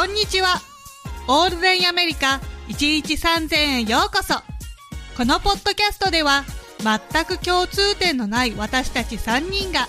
[0.00, 0.62] こんにちは。
[1.28, 4.32] オールデンアメリカ1日3000円ようこそ。
[5.14, 6.46] このポッドキャストでは
[6.78, 9.88] 全く共通点のない私たち3人が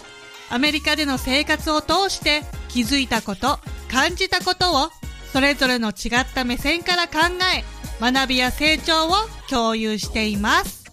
[0.50, 3.60] アメリカでの生活を通して気づいたこと、
[3.90, 4.90] 感じたことを
[5.32, 7.20] それぞれの違った目線から考
[7.56, 7.64] え
[8.02, 9.12] 学びや成長を
[9.50, 10.84] 共有しています。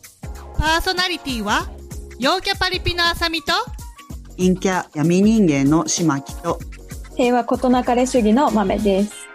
[0.56, 1.68] パーソナリティは
[2.20, 3.52] 陽キャパリピのあさみと
[4.36, 6.60] 陰キャ闇人間の島木と
[7.18, 9.26] 平和ことなかれ主義の豆です。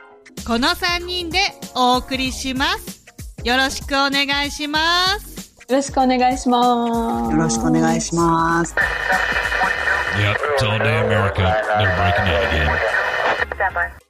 [0.47, 1.39] この3人で
[1.75, 3.05] お送りします。
[3.43, 5.61] よろしくお願いします。
[5.67, 7.33] よろしくお願いします。
[7.33, 8.73] よろしくお願いします。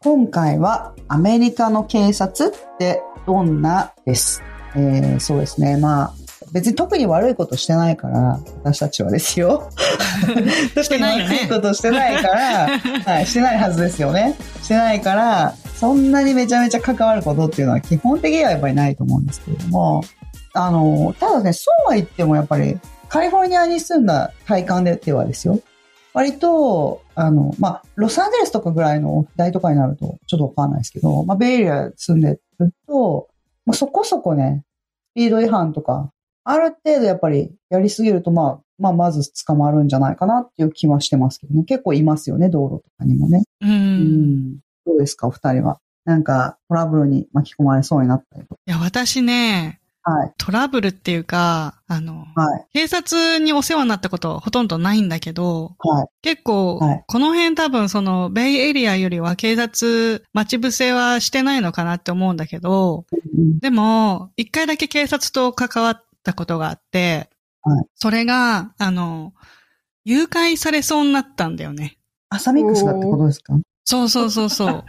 [0.04, 4.44] 今回はアメリカの警察ってどんなです？
[4.76, 5.78] えー、そうですね。
[5.78, 6.14] まあ、
[6.54, 9.70] 別に特に悪いことしてないから、私たちはですよ。
[10.76, 12.68] 特に悪いことしてないから、
[13.06, 14.36] はい、してないはずですよね。
[14.62, 20.04] してないから、そんなにめちゃめちゃ関わることっていうのは基本的にはやっぱりないと思うんですけれども、
[20.54, 25.60] あの、ただね、そうは言ってもやっぱり、カリフォルニアに住んだ体感でではですよ。
[26.14, 33.28] 割と、あの、まあ、ロサンゼルスとかぐらいの大都会になるとちょっとわかんないですけど、まあ、ベイエリア住んでると、
[33.66, 34.64] まあ、そこそこね、
[35.14, 36.12] スピード違反とか、
[36.44, 41.64] ある程度やっぱりやりすぎると、まあ、まあ、まず捕まるんじゃないかなっていう気はしてますけどね。
[41.64, 43.44] 結構いますよね、道路とかにもね。
[43.62, 43.70] うん。
[43.70, 45.80] うんどうですか、お二人は。
[46.04, 48.62] なんか、トラブルに巻き込まれそうになったりとか。
[48.68, 50.34] いや、私ね、はい。
[50.38, 52.66] トラブルっていうか、あの、はい。
[52.74, 56.08] 警察にお世話になったことほとんどないんだけど、はい。
[56.22, 67.30] 結構、はいこの辺多分その、ベイエリアよりは警察、待ち伏せはしてないのかなって思うんだけど、うんでも、一回だけ警察と関わったことがあって、
[67.62, 69.34] はいそれが、あの、
[70.06, 71.98] 誘拐されそうになったんだよね。
[72.30, 73.54] アサミックスがってことですか？
[73.86, 74.84] そうそうそうそう。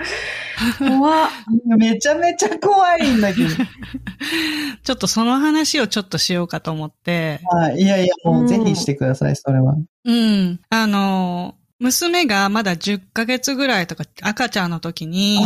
[0.79, 1.29] 怖っ。
[1.77, 3.49] めちゃめちゃ怖いんだけど。
[4.83, 7.81] ちょっとその話をちょっとしようかと思って、はい。
[7.83, 9.75] いやいや、もうぜひしてください、それは。
[10.05, 10.61] うん。
[10.71, 15.41] あの、娘がまだ10ヶ月ぐらいとか赤ちゃんの時に。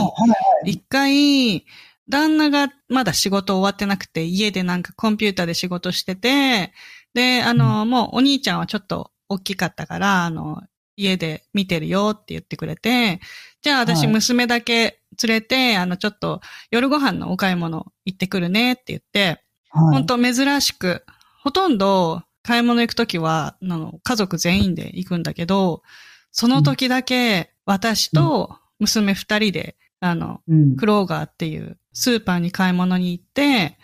[0.64, 1.64] 一回、
[2.08, 6.72] 旦那がまだ仕事終わってなくて、家でなんかコンピューターで仕事してて、
[7.14, 10.62] で、あの、もうお兄ちゃんはちょっと大きかったから、あの、
[10.96, 13.20] 家で見てるよって言ってくれて、
[13.62, 20.04] じゃあ私はい娘だけ連れて、あの、ちょっと夜ご飯のお買い物行ってくるねって言って、はい。
[20.04, 21.04] 本当珍しく、
[21.42, 25.82] ほとんど買い物行くときは、あの、家族全員で行くんだけど、
[26.32, 30.76] その時だけ私と娘二人で、あの、うん。
[30.76, 33.78] クローガーっていうスーパーに買い物に行って、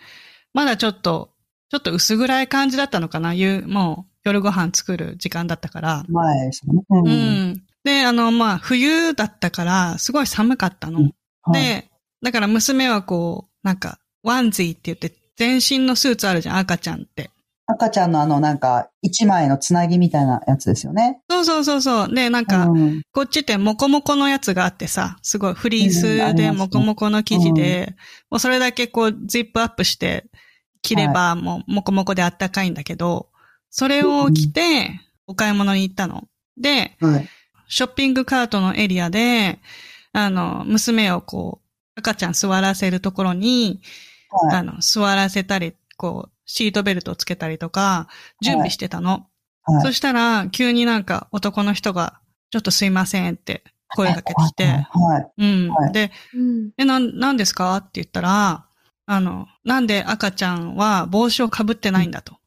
[0.53, 1.33] まだちょっと、
[1.69, 3.33] ちょっと薄暗い感じだったのかな？
[3.33, 6.05] 夕、もう夜ご飯作る時間だったから。
[6.07, 6.83] 前ですよね。
[6.89, 7.11] うう。
[7.11, 7.63] ん。
[7.83, 10.99] で、あの、まあ、冬だったから、すごい寒かったの。
[10.99, 11.11] うん
[11.41, 11.89] はい、で、
[12.23, 17.29] だから娘はこう、なんか、ワンズイって言って、全身のスーツあるじゃん、赤ちゃんって。
[17.67, 21.21] 赤ちゃんのあの、なんか、一枚のつなぎみたいなやつですよね。
[21.29, 22.13] そうそうそうそう。
[22.13, 27.95] で、なんか、うん、こっちってモコモコのやつがあってさ、すごいフリーうんスでモコモコの生地で、
[28.29, 30.25] もうそれだけこうジップアップして
[30.83, 33.29] 着ればもうモコモコであったかいんだけど、
[33.71, 36.27] それを着てお買い物に行ったの。
[36.57, 37.29] で、はい。
[37.67, 39.59] ショッピングカートのエリアで、
[40.13, 43.81] あの、娘をこう、赤ちゃん座らせるところに、
[44.29, 44.57] はい。
[44.57, 48.07] あの、座らせたり、こう、シートベルトをつけたりとか、
[48.41, 49.11] 準備してたの。
[49.11, 49.25] はい
[49.81, 52.19] そしたら、急になんか男の人が、
[52.51, 53.63] ちょっとすいませんって
[53.95, 55.43] 声かけてきて、はい。
[55.43, 55.69] うん。
[55.71, 56.69] はいで、うん。
[56.77, 57.75] え、なん、なんですか？
[57.77, 58.67] って言ったら、
[59.07, 62.37] あの、なんで赤ちゃんは帽子をかぶってないんだと。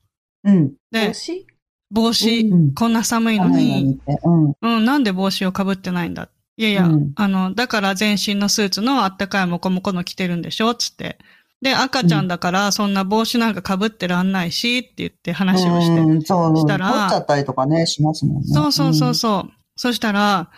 [0.44, 0.74] うん。
[0.92, 1.46] で帽、子？
[1.90, 4.54] 帽子、うんこんな寒いのはいに、うん。
[4.62, 6.28] うん、なんで帽子をかぶってないんだ？
[6.56, 10.72] いやいや、うんあの、だから全身のスーツのあったかいモコモコの着てるんでしょ？
[10.76, 11.18] つって。
[11.60, 16.00] で、赤ちゃんだから、そんな帽子なんか被ってらんないし、って言って話をして。
[16.00, 18.48] うん、そう、したら取っちゃったりとかね、しますもんね。
[18.52, 19.50] そうそうそうそう。
[19.76, 20.50] そしたら、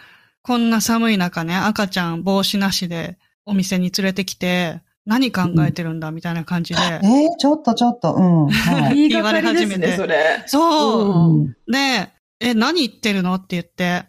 [0.43, 6.81] こんな寒い中ね、赤ちゃん帽子なしでお店に連れてきて、何考えてるんだ、みたいな感じで。
[6.81, 8.49] えー、ちょっとちょっと、うん。
[8.49, 8.97] はい。
[8.97, 10.43] 言いがかりですね、それ。
[10.47, 12.11] そう、うんで、
[12.41, 14.05] え、何言ってるのって言って、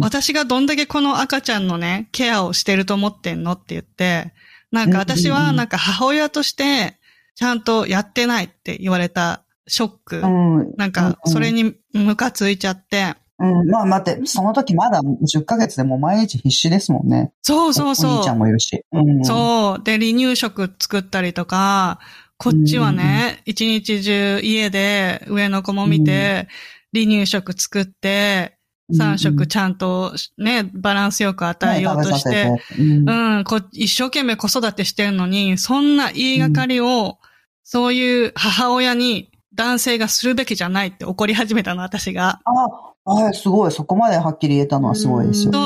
[0.00, 4.32] 私がどんだけこの赤ちゃんのね、ケアをしてると思ってんのって言って、
[4.72, 6.98] なんか私うんうんうんはなんか母親として、
[7.34, 10.20] ちゃんとやってないって言われたショック。
[10.20, 10.74] うん。
[10.76, 13.14] なんか、それにムカついちゃって。
[13.38, 17.32] うん、まあ待って、その時まだ10ヶ月でもう毎日必死ですもんね。
[17.42, 18.38] そうそうおそ兄ちゃんう。
[18.38, 18.84] もいるし。
[18.92, 19.24] うん。
[19.24, 19.84] そう。
[19.84, 21.98] で、離乳食作ったりとか、
[22.36, 26.48] こっちはね、一日中家で上の子も見て、
[26.94, 28.58] 離乳食作って、
[28.92, 37.18] 3食ちゃんとね、バランスよく与えようとして、うん、うん、こ一生懸命子育てしてるのに、そんな言いがかりを、
[37.64, 42.40] そういう母親に男性がするべきじゃないって怒り始めたの、私が。
[42.44, 43.72] あ、あすごい。
[43.72, 45.52] そこまではっきり言えたのはすごいですよ。
[45.52, 45.60] そ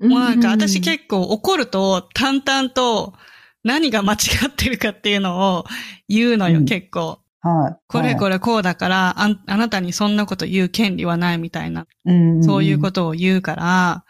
[0.00, 0.08] う。
[0.08, 3.14] もうなんか私結構怒ると淡々と
[3.64, 4.16] 何が間違
[4.48, 5.64] ってるかっていうのを
[6.08, 7.18] 言うのよ、うん、結構。
[7.40, 7.76] はい。
[7.86, 11.86] これこれこうだから、ああなたにそんなこと言う権利はないみたいな。
[12.04, 14.04] うん、そういうことを言うから、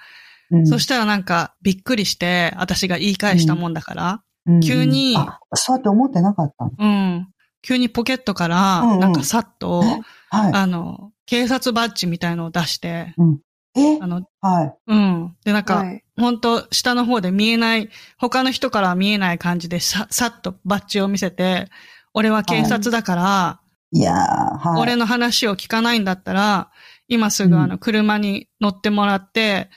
[0.51, 4.23] うん、そしたらなんかびっくりして、私が言い返したもんだから、
[4.65, 6.71] 急に、あ、そうやって思ってなかったの？
[6.79, 7.29] うん。
[7.63, 9.83] 急にポケットから、なんかさっと、
[10.31, 13.39] はい、あの、警察バッジみたいのを出して、うん、
[13.75, 13.99] え？
[14.01, 14.75] あの、はい。
[14.87, 15.37] うん。
[15.45, 21.69] で、なんか、はい、本当下の方で見えない、他の人からは見えない感じでさ、さっとバッジを見せて、
[22.17, 23.61] 俺は警察だから、は
[23.93, 26.71] い、いやはい、俺の話を聞かないんだったら、
[27.09, 29.69] 今すぐあの、車に乗ってもらって、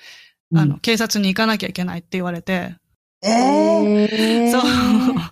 [0.51, 2.75] うん、あの、警察に行かなきゃいけないって言われて。
[3.21, 4.61] ええー、そう。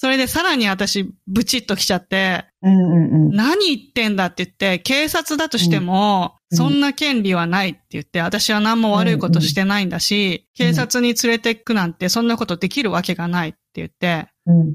[0.00, 13.50] それでさらに私、ブチッと来ちゃって、うんうんうん、何言ってんだって言って、警察だとしても、そんな権利はないって言って、私は何も悪いことしてないんだし、警察に連れてくなんてそんなことできるわけがない。
[13.50, 14.28] って言って、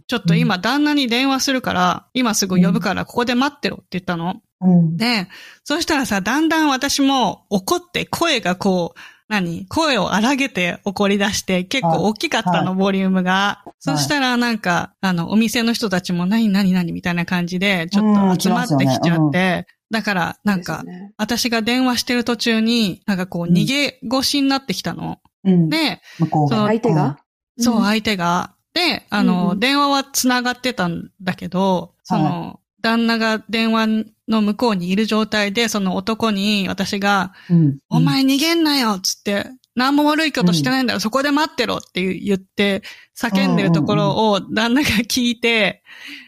[0.07, 4.41] ちょっと今旦那に電話するから、今すぐ呼ぶからここで待ってろって言ったの。
[4.95, 5.27] で、
[5.63, 8.99] そしたらさ、だんだん私も怒って声がこう、
[9.29, 9.65] 何？
[9.67, 13.63] 声を荒げて怒り出して、結構大きかったの、はい、ボリュームが。
[13.79, 16.49] そしたらなんか、あの、お店の人たちも何？
[16.49, 16.71] 何？
[16.71, 16.91] 何？
[16.91, 20.83] みたいな感じで、ちょっと集まってきちゃって、だから、なんか、
[21.17, 25.19] 私が電話してる途中に、なんかこう、逃げ腰になってきたの。
[25.45, 27.17] うん、で、その相手が？
[27.57, 28.52] そう、相手が。
[28.73, 42.83] で、あの、電話は繋がってたんだけど、その、旦那が電話の向こうにいる状態で、その男に私が、うん、お前逃げんなよつって、何も悪いことしてないんだよ、うん、そこで待ってろって言って、
[43.17, 45.83] 叫んでるところを旦那が聞いて、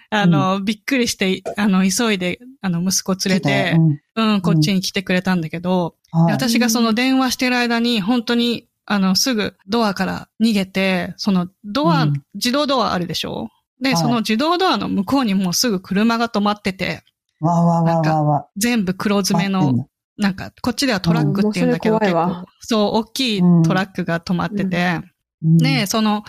[0.09, 3.75] あの、うん、びっくりして、あの、急いで、あの、息子連れて、
[4.15, 13.49] うん、こっちに来てくれたんだけど、私がその電話してる間に、本当に、あの、すぐドアから逃げて、そのドア、自動ドアあるでしょ？
[13.81, 17.03] で、はい、その自動ドアの向こうにもうすぐ車が止まってて、
[17.41, 19.87] わわわわわ全部黒詰めの、
[20.17, 25.01] なんか、こっちではトラックって言うんだけど、結構、そう、大きいトラックが止まってて、
[25.43, 26.23] うん、で、その、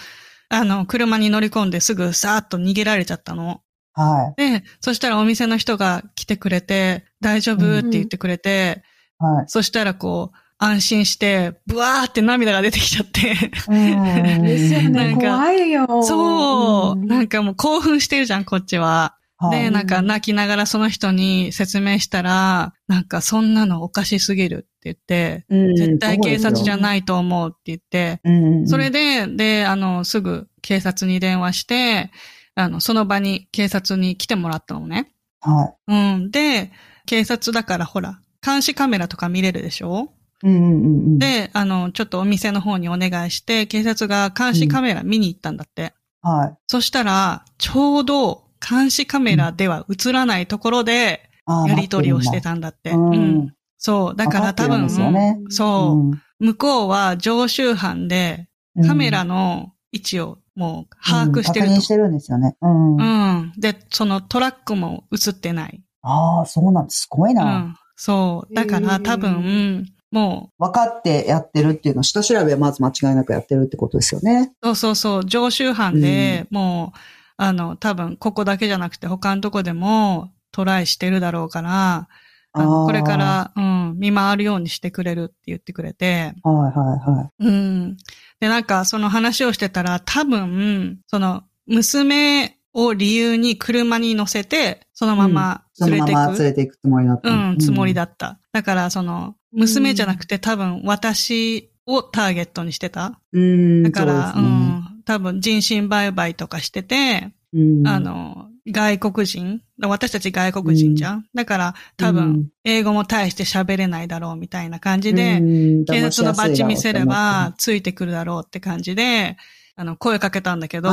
[0.49, 3.61] あの、車に乗り込んですぐさーっと逃げられちゃったの。
[3.93, 4.61] はい。
[4.61, 8.83] で、そしたらお店の人が来てくれて、大丈夫って言ってくれて、
[9.21, 9.45] うん、はい。
[9.47, 13.35] そしたらこう、安心して、ブワーって涙が出てきちゃって
[13.69, 14.43] うん。
[14.43, 14.89] ですよね。
[14.91, 16.03] なんか怖いよ。
[16.03, 19.17] そう、うん、なんかもう興奮してるじゃん、こっちは。
[19.51, 28.31] で、なんか泣きながらその人に説明したら、なんかそんなのおかしすぎるって言って、うん、絶対警察じゃないと思うって言って、う
[28.63, 32.11] ん、それで、で、あの、すぐ警察に電話して、
[32.55, 35.13] あの、その場に警察に来てもらったのね。
[35.41, 35.93] はい。
[35.93, 36.31] うん。
[36.31, 36.73] で、
[37.05, 40.13] 警察だからほら、監視カメラとか見れるでしょ
[40.43, 45.95] うんうんうん、で、あの、ちょっとお店の方にお願いして、警察が監視カメラ見に行ったんだって。
[46.25, 46.57] うん、はい。
[46.67, 51.31] そしたら、ちょうど監視カメラでは映らないところで、
[51.69, 52.91] やり取りをしてたんだって。
[52.91, 53.55] うん、うん。
[53.79, 54.17] そう。
[54.17, 58.49] だから多分、ね、そう、うん、向こうは常習犯で、
[58.87, 61.73] カメラの位置をもう把握してると。
[61.73, 62.57] 確認してるんですよね。
[62.61, 62.97] うん。
[62.97, 63.53] うん。
[63.57, 65.83] で、そのトラックも映ってない。
[66.03, 67.03] ああ、そうなんです。
[67.03, 67.45] すごいな。
[67.45, 67.77] うん。
[67.97, 68.55] そう。
[68.55, 70.65] だから多分、もう。
[70.65, 74.51] 分かってやってるっていうのは、下調べはまず間違いなくやってるってことですよね。
[74.63, 75.25] そうそうそう。
[75.27, 76.99] 常習犯で、もう、
[77.37, 82.09] あの、多分、ここだけじゃなくて他のとこでもトライしてるだろうから、
[82.53, 86.33] あのこれから、うん、見回るようにしてくれるって言ってくれて。
[86.43, 87.47] はいはいはい。
[87.47, 87.97] うん。
[88.41, 96.09] で、なんか、その話をしてたら、多分、その、娘を理由に車に乗せて、そのまま連れてく。
[96.09, 97.31] うん、そのまま連れていくつもりだった。
[97.31, 98.39] うん、つもりだった。
[98.53, 103.21] だから、その、娘じゃなくて多分私をターゲットにしてた。
[103.33, 103.83] うん。
[103.83, 109.63] だから、うん、多分人身売買とかしてて、うん、あの、外国人。
[109.81, 119.37] 私たち外国人じゃん、うん、だから多分、英語も大して喋れないだろうみたいな感じで、うん、警察のバッジ見せればついてくるだろうって感じで、
[119.77, 120.89] あの、声かけたんだけど、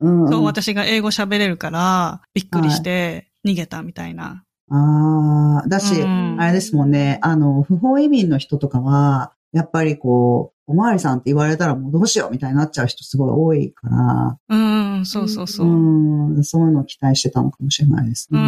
[0.00, 4.44] うんうん、そう、私が英語喋れるから、びっくりして逃げたみたいな。
[4.70, 14.38] ああ、だし、うん、あれですもんね、あの、不法移民の人とかは、やっぱりこう、おまわりさんって言われたらもうどうしようみたいになっちゃう人すごい多いから。
[14.48, 15.66] うん、そうそうそう。
[15.66, 18.38] うん、そういうのを期待してたのかもしれないですね。
[18.38, 18.46] うん。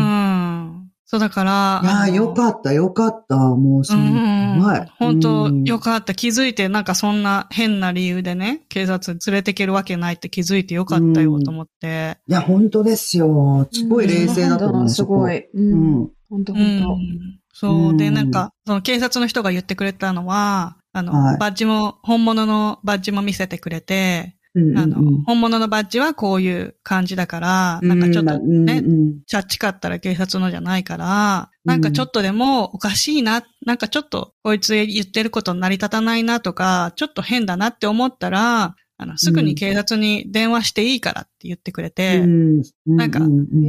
[1.12, 1.80] そうだから。
[1.84, 3.36] いやー、あのよかった、よかった。
[3.36, 4.92] もう、その、うんはい。
[4.98, 6.14] 本当うんよかった。
[6.14, 12.16] 気づいて、なんかそんな変な理由でね、警察連れてけるわけないって気づいてよかったよと思って。
[12.26, 13.68] いや、本当ですよ。
[13.70, 14.88] すごい冷静だと思う。
[14.88, 15.40] すごい。
[15.40, 15.48] う。
[15.52, 16.10] うんん。
[16.30, 17.38] 本当う本ん。
[17.52, 17.92] そうう。
[17.92, 24.41] んで、なんか、その警察の人が言ってくれたのは、あの、はいバッジも、本物のバッジも見せてくれて、うん。
[24.54, 43.20] あの、うん本物のバッジはこういう感じだから、なんかちょっとうんね、うんチャッチかったら警察のじゃないから、なんかちょっとでもおかしいな、なんかちょっとこいつ言ってること成り立たないなとか、ちょっと変だなって思ったら、あの、すぐに警察に電話していいからって言ってくれて、うんなんか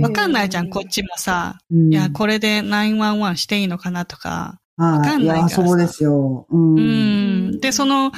[0.01, 1.57] わかんないじゃん、こっちもさ。
[1.71, 4.59] うんいや、これで911していいのかなとか。
[4.77, 6.47] わかんないからさそうですよ。
[6.49, 6.75] うん。
[6.77, 6.81] う
[7.51, 7.59] ん。
[7.59, 8.11] で、その、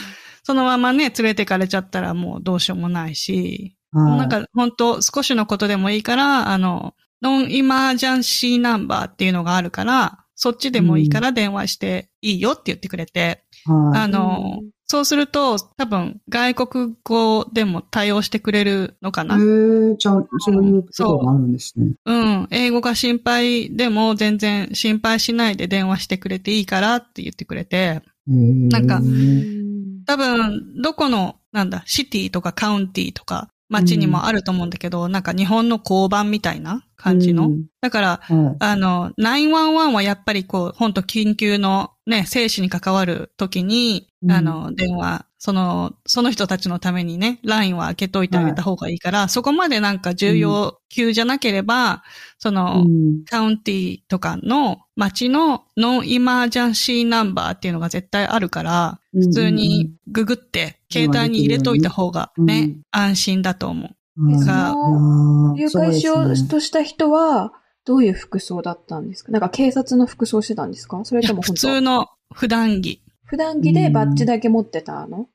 [0.46, 19.36] そのままね、連れてかれちゃったらもうどうしようもないし、はいなんか本当少しのことでもいいから、あの、ノンイマージャンシーナンバーっていうのがあるから、そっちでもいいから電話していいよって言ってくれて、はいあの、うんそうすると多分外国語でも対応してくれるのかな。
[19.36, 21.96] へえ、じゃあ、そういうことがあるんですね。
[22.06, 22.48] うん。
[22.52, 29.65] 英語が心配でも全然心配しないで電話してくれていいからって言ってくれて、ななんかうん
[30.06, 37.50] 多分、どこの、なんだ、シティとかカウンティとか街にもあると思うんだけど、なんか日本の交番みたいな感じの。
[37.82, 44.32] だから、はいあの、911はやっぱりこう、本当緊急のね、生死に関わる時に、うん。
[44.32, 52.02] あの、電話、その、その人たちのためにね、ラインは開けといてあげた方がいいから、そこまでなんか重要級じゃなければ、
[52.40, 53.26] その、うん。
[53.26, 62.82] カウンティとかの街のノンイマージャンシーナンバーっていうのが絶対あるから、普通にググって携帯に入れといた方がね、うん。
[62.90, 63.96] 安心だと思う。
[64.18, 64.40] うん。
[64.40, 67.54] がいやー誘拐しよそうとした人は、
[67.86, 69.32] どういう服装だったんですか？
[69.32, 71.06] なんか警察の服装してたんですか？
[71.06, 73.04] それとも本普通当の普段着。
[73.28, 75.28] 普段着でバッジだけ持ってたの？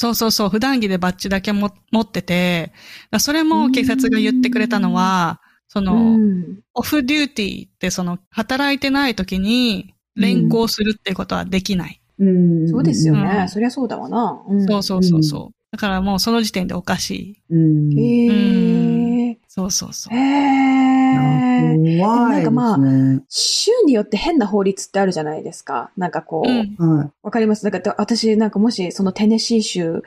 [0.00, 2.72] そうそうそう、普段着でバッジだけも持ってて、
[3.10, 6.60] だそれも警察が言ってくれたのは、その、うん。
[6.74, 12.00] オフデューティーってその、働いてない時に連行するっていうことはできない。
[12.20, 13.44] うんそうですようね。
[13.44, 14.40] んそりゃそうだわな。
[14.48, 15.54] うんそうそうそうそう。
[15.72, 17.42] だからもうその時点でおかしい。
[17.50, 17.92] うん。
[17.98, 19.38] へえ。
[19.48, 20.16] そうそうそう。
[20.16, 21.16] へえ。
[21.16, 23.22] 怖いですなんかまあね。
[23.28, 25.90] 州によって変な法律ってあるじゃないですか。
[25.96, 26.98] なんかこう、うん。
[26.98, 27.10] はい。
[27.22, 30.02] わかりますなんか私なんかもしそのテネシー州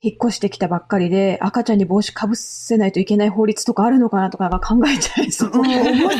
[0.00, 5.50] 引っ越してきたばっかりで赤ちゃんに帽子かぶせないといけない法律とかあるのかなとか考えちゃいそう。
[5.52, 5.66] 思っ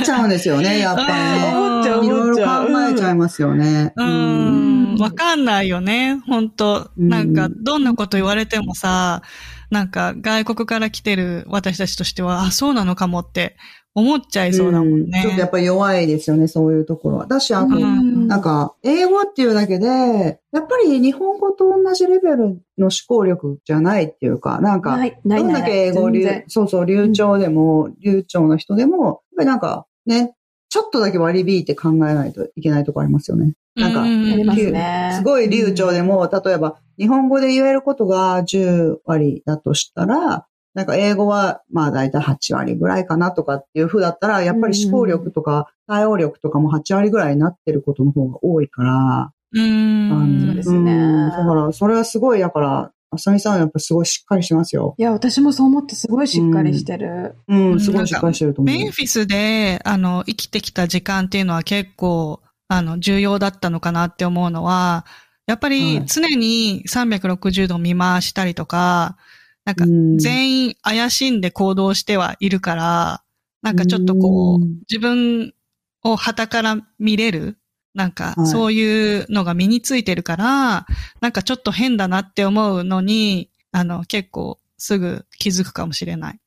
[0.05, 1.57] ちゃうんですよね、やっぱりね。
[1.57, 3.93] 思っちゃういろいろ思っちゃう考えちゃいますよね。
[3.97, 4.99] ううんん。
[5.01, 6.21] わかんないよね。
[6.27, 9.23] 本当うんなんか、どんなこと言われてもさ、
[9.71, 13.57] なんか、外国から来てる私たちとしては、あ、そうなのかもって
[13.95, 15.21] 思っちゃいそうだもんね。
[15.23, 17.27] ちょっとやっぱり弱いですよね、そういうところは。
[17.27, 19.87] だし、あと、うんなんか、英語っていうだけで、
[20.53, 24.99] やっぱり日本語と同じレベルの思考力じゃないっていうか、なんか。
[25.25, 30.35] どんだけ英語流そうそう、流暢でも、流暢な人でも、やっぱりなんか、ね、
[30.69, 33.55] ちょっとだけ割り引いて考えないといけないとこありますよね。
[33.75, 34.05] なんか
[34.55, 35.13] す流ね。
[35.17, 50.41] すごい流暢でも、例えば、日本語で言えることが10割だとしたら、なんか英語は、まあ大体8割ぐらいかなとかっていう風だったら、やっぱり思考力とか対応力とかも8割ぐらいになってることの方が多いから、うん。
[50.45, 54.95] そうですねうんだから、それはすごい、だから、あさみさんはやっぱすごいしっかりしてますよ。
[54.99, 57.37] いや、私もそう思ってすごいしっかりしてる。
[57.49, 58.75] うん、すごいしっかりしてると思う。
[58.75, 65.07] メンフィスで、あの、生きてきた時間っていうのは結構、あの、重要だったのかなって思うのは、
[65.47, 65.79] やっぱはい。
[66.01, 69.17] り常に360度見回したりとか、
[69.65, 70.19] なんかうん。
[70.19, 73.23] 全員怪しんで行動してはいるから、
[73.63, 75.53] なんかちょっとこううん、自分
[76.05, 77.59] を旗から見れる
[77.95, 78.47] なんかはい。
[78.47, 80.87] そういうのが身についてるから、
[81.21, 86.41] なんかちょっと変だなって思うのに、あの、結構すぐ気づくかもしれない。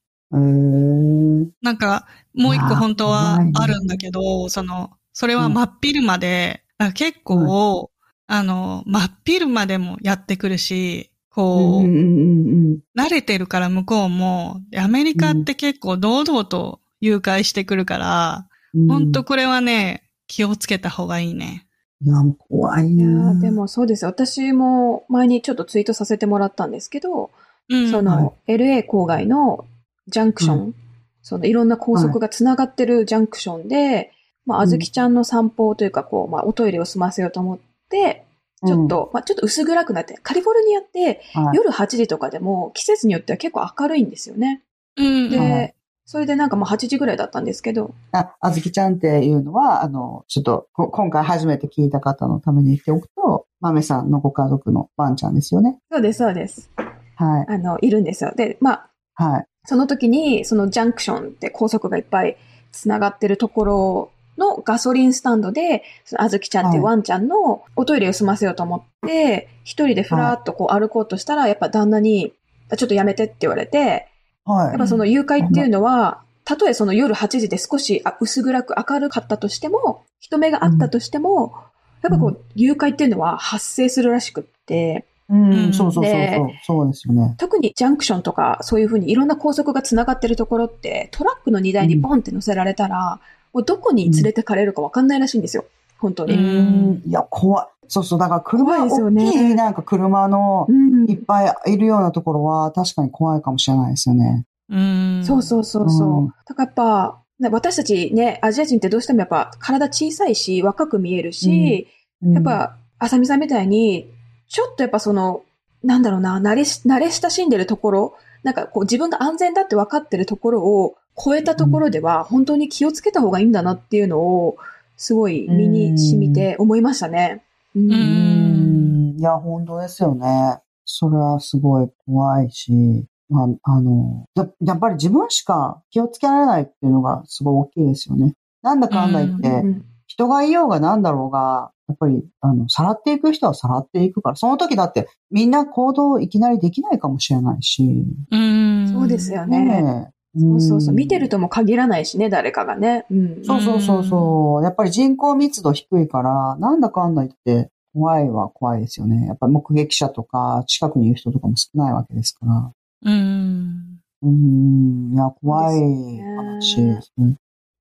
[1.61, 7.91] なんか、もう一個本当はあるんだけど、その、それは真っ昼間で、なんか結構、
[8.27, 18.87] あの、真っ昼間でもやってくるし、こう、うんうんうん慣れてるから向こうも、でアメリカって結構堂々と誘拐してくるから、うん。
[18.87, 21.67] 本当これはね、気をつけた方がいいね。
[22.03, 24.09] いや、もう怖いいやなーでもそうですよ。
[24.09, 27.31] 私も前にちょっとツイートさせてもらったんですけど、
[27.69, 27.91] うん。
[27.91, 29.65] その、LA 郊外の
[30.07, 30.75] ジャンクション、
[31.21, 34.11] そのいろんな高速がつながってるジャンクションで、
[34.51, 38.25] まあ、あずきちゃんの散歩というか、こう、まあ、おトイレを済ませようと思って、
[38.65, 41.21] ちょっ、と、まあ、ちょっと薄暗くなって、カリフォルニアって
[41.53, 44.61] 夜8時とかでも季節によっては結構明るいんですよね。
[44.97, 45.29] うん。
[45.29, 55.77] で、はいそれでなんかもう8時ぐらいだったんですけど、あ、あずきちゃんっていうのは、あの、ちょっと、こ今回初めて聞いた方のために言っておくと、豆さんのご家族のワンちゃんですよね。
[55.89, 56.69] そうです、そうです。
[57.15, 57.45] はい。
[57.47, 58.33] あの、いるんですよ。
[58.35, 59.45] で、まあ、はい。
[59.63, 62.35] その時に、そのジャンクションって高速がいっぱい
[62.73, 72.33] 繋がってるところのガソリンスタンドで、そのあずきちゃんっていうワンちゃんのおトイレを済ませようと思って、一人でふらーっとこう歩こうとしたら、やっぱ旦那に、
[72.69, 74.07] あちょっとやめてって言われて、
[74.45, 74.67] はい。
[74.69, 81.53] やっぱその誘拐っていうのは、たとえその夜8時で少しあ薄暗く明るかったとしても、人目があったとしても、
[82.01, 85.73] やっぱこう、誘拐っていうのは発生するらしくって、うん、うん。
[85.73, 86.19] そうそうそうそう。
[86.19, 86.61] で。
[86.63, 87.35] そうですよね。
[87.37, 93.19] 特にジャンクションとか、そういうふうにいろんな高速が繋がってるところって、トラックの荷台にボンって乗せられたら、
[93.53, 95.65] もうどこに連れてかれるかわかんないらしいんですよ。
[95.97, 96.35] 本当うに。
[96.37, 97.01] ん。
[97.05, 97.67] いや、怖い。
[97.87, 98.19] そうそう。
[98.19, 104.45] だから車、ですよ大ねきいなんか車のうんいっぱいいるようなところは確かに怖いかもしれないですよね。
[104.69, 105.23] うん。
[105.25, 106.07] そうそうそうそう。
[106.07, 111.87] うんだからやっぱ、ね私たちね、アジア人ってどうしてもやっぱ体小さいし、若く見えるし、
[112.23, 114.11] うんやっ、ぱ、あさみさんみたいに、
[114.47, 115.43] ちょっとやっぱその、
[115.83, 124.57] なんだろうな、慣れし、慣れ親しんでるところ、なんかこう自分が安全だって分かってるところを超えたところでは、本当に気をつけた方がいいんだなっていうのを、
[124.97, 127.43] すごい身に染みて思いましたね。
[127.75, 129.19] うんううんん。
[129.19, 130.59] いや、本当ですよね。
[130.85, 138.35] それはすごい怖いし、まあ、あの、ややっぱり自分しか気をつけられないっていうのがすごい大きいですよね。
[138.61, 148.03] なんだかんだ言って、うん人がいようがなんだろうが、やっぱり、あの、さらっていく人はさらっていくから、その時だってみんな行動いきなりできないかもしれないし。
[148.29, 148.89] うん。
[148.91, 149.63] そうですよね。
[149.63, 150.93] ねえそうそうそう。
[150.93, 153.05] ん見てるとも限らないしね、誰かがね。
[153.11, 153.45] うん。
[153.45, 154.63] そうそうそうそう。
[154.63, 159.27] やっぱり人口密度低いから、なんだかんだ言って、怖いは怖いですよね。
[159.27, 162.71] やっぱり目撃者とか、近くにいる人とかも少ないわけですから。
[163.03, 163.99] うん。
[164.21, 167.35] うーん、いや、怖い話ですね。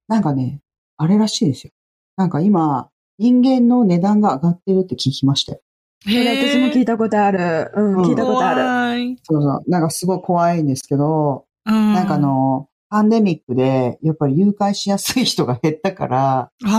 [0.09, 0.61] なんかね、
[0.97, 1.71] あれらしいですよ。
[2.17, 2.89] なんか今、
[3.19, 5.61] 人間の値段が上がってるって聞きましたよ。
[6.03, 7.71] それ私も聞いたことある。
[7.75, 8.63] うん、うん聞いたことある。
[8.63, 9.19] 怖い。
[9.23, 9.71] そうそう。
[9.71, 11.50] なんかすごい怖いんですけど、うん。
[11.65, 16.71] なんかあの、パンデミックで、やっぱり誘拐しやすい人が減ったから、人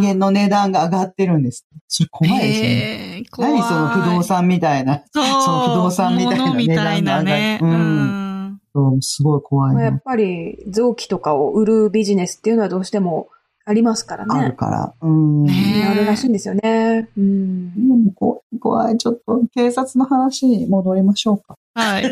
[0.00, 1.66] 間の値段が上がってるんです。
[1.86, 3.22] それ怖いですよね。
[3.38, 5.04] 何その不動産みたいな。
[5.12, 6.54] その不動産みたいな。
[6.54, 8.60] 値段が上がるうん。
[8.74, 9.74] そうすごい怖いな。
[9.74, 13.28] まあやっぱり臓器とかを売るビジネスっていうのはどうしても
[13.68, 14.52] ありますからあるね。
[14.52, 14.94] から。
[15.02, 15.44] うん。
[15.44, 17.08] ねあるらしいんですよね。
[17.18, 17.72] うん。
[17.76, 18.96] うん怖い、怖い。
[18.96, 21.56] ちょっと、警察の話に戻りましょうか。
[21.74, 22.04] はい。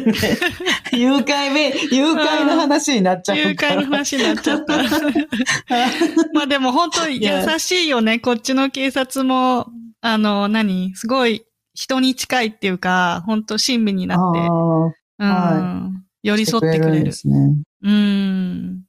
[0.93, 3.83] 誘拐め、誘拐の話になっちゃ誘うから。
[3.83, 4.77] 拐の話になっちゃった。
[6.35, 8.19] まあでも本当に優しいよね。
[8.19, 9.69] こっちの警察も、
[10.01, 10.93] あの、何？
[10.97, 15.93] すごい人に近いっていうか、本当親身になって、あうん、は
[16.25, 17.13] 寄り添ってくれるんで。
[17.13, 17.55] すね。
[17.85, 18.83] うん。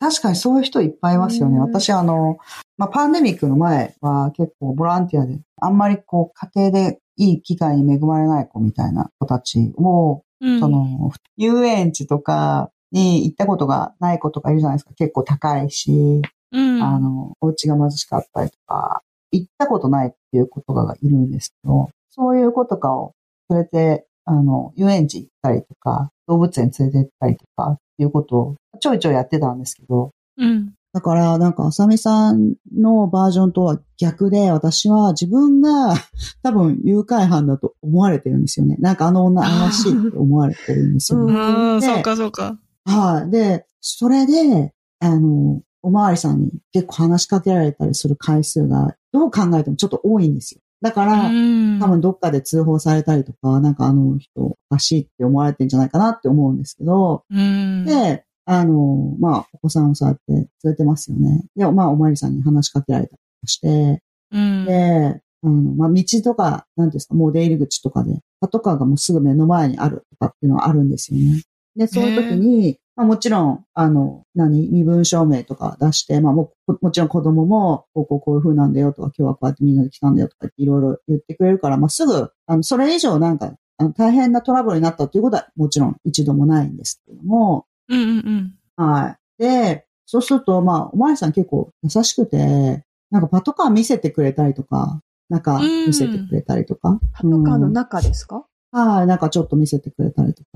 [0.00, 1.56] 確かにそういう人いっぱいいますよね。
[1.56, 2.38] うん私、あの、
[2.76, 14.94] まあ、パンデミックの前は結構ボランティアで、あんまりこう、家庭でいい機会に恵まれない子みたいな子たちを、うんその、遊園地とかに行ったことがない子とかいるじゃないですか。
[14.94, 16.82] 結構高いし、うん。
[16.82, 23.14] あの、お家が貧しかったりとか、行ったことないっていう子とかがいるんですけど、そういう子とかを
[23.50, 30.74] 連れて、あの、遊園地行ったりとか、動物園連れて行ったりとかっていうことをちょいちょいやってたんですけど、うん。
[30.92, 35.94] だから、なんか、あさみさんのバージョンとは逆で、私は自分が
[36.42, 38.76] 多分誘拐犯だと思われてるんですよね。
[38.78, 41.34] なんかあの女怪しいって思われてるんですよね。
[41.34, 42.58] うん、でそうかそうか。
[42.84, 43.30] はい。
[43.30, 50.60] で、それで、あの、おまわりさんに結構話しかけられたりする回数が、どう考えてもちょっと多いんですよ。
[50.80, 51.78] だから、うん。
[51.80, 57.84] 多分どっかで通報されたりとか、なんかあの人おかしいって思われてんじゃないかなって思うんですけど、うん。
[57.84, 61.44] で、あの、まあ、お子さんをそうやって連れてますよね。
[61.56, 64.64] で、まあ、おまわりさんに話しかけられたりして、うん。
[64.64, 71.42] で、あの、まあ、道とか、なんですか、もう出入り口とかで、パトカーがもうすぐ目の前にあるとかっていうのはあるんですよね。
[71.78, 88.84] で、そういう時に、まあ、もちろん、あの、何、身分証明とか出して、まあもう、もちろん子供も、こうこうこういう風なんだよとか、今日はこうやってみんなで来たんだよとかいろいろ言ってくれるから、まあ、すぐ、あの、それ以上なんか、あの大変なトラブルになったということはもちろん一度もないんですけれども、うんうんうん。
[88.84, 89.42] はい。
[89.42, 96.98] で、そうすると、まあ、おまわりさん結構優しくて、なんかパトカー見せてくれたりとか、なんか見せてくれたりとか。
[97.12, 100.48] パトカーのうん中ですか、はい、なんかちょっと見せてくれたりとか。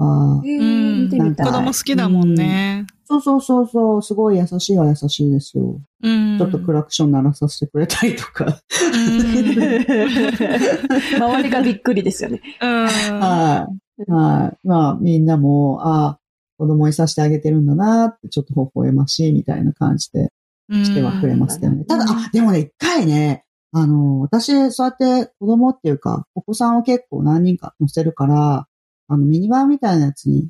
[0.44, 1.46] えーうん見てみたい。
[1.46, 2.86] 子供好きだもんね。
[3.04, 5.80] そうそうそうそう、すごい優しいは優しいですよ。
[6.02, 6.38] うん。
[6.38, 8.60] ちょっとクラクション鳴らさせてくれたりとか。
[11.16, 12.40] 周りがびっくりですよね。
[12.60, 12.84] うん。
[13.20, 14.10] はい。
[14.10, 14.66] はい。
[14.66, 16.18] まあ、みんなも、ああ、
[16.58, 20.30] 子供にさせてあげてるんだなって、ちょっと微笑ましいみたいな感じで
[20.70, 21.84] してはくれましたよね。
[21.84, 28.66] ただ、あ、でもね、一回ね、あの、私、そうやって子供っていうか、お子さんを結構何人か乗せるから、
[29.08, 30.48] あの、ミニバンみたいなやつに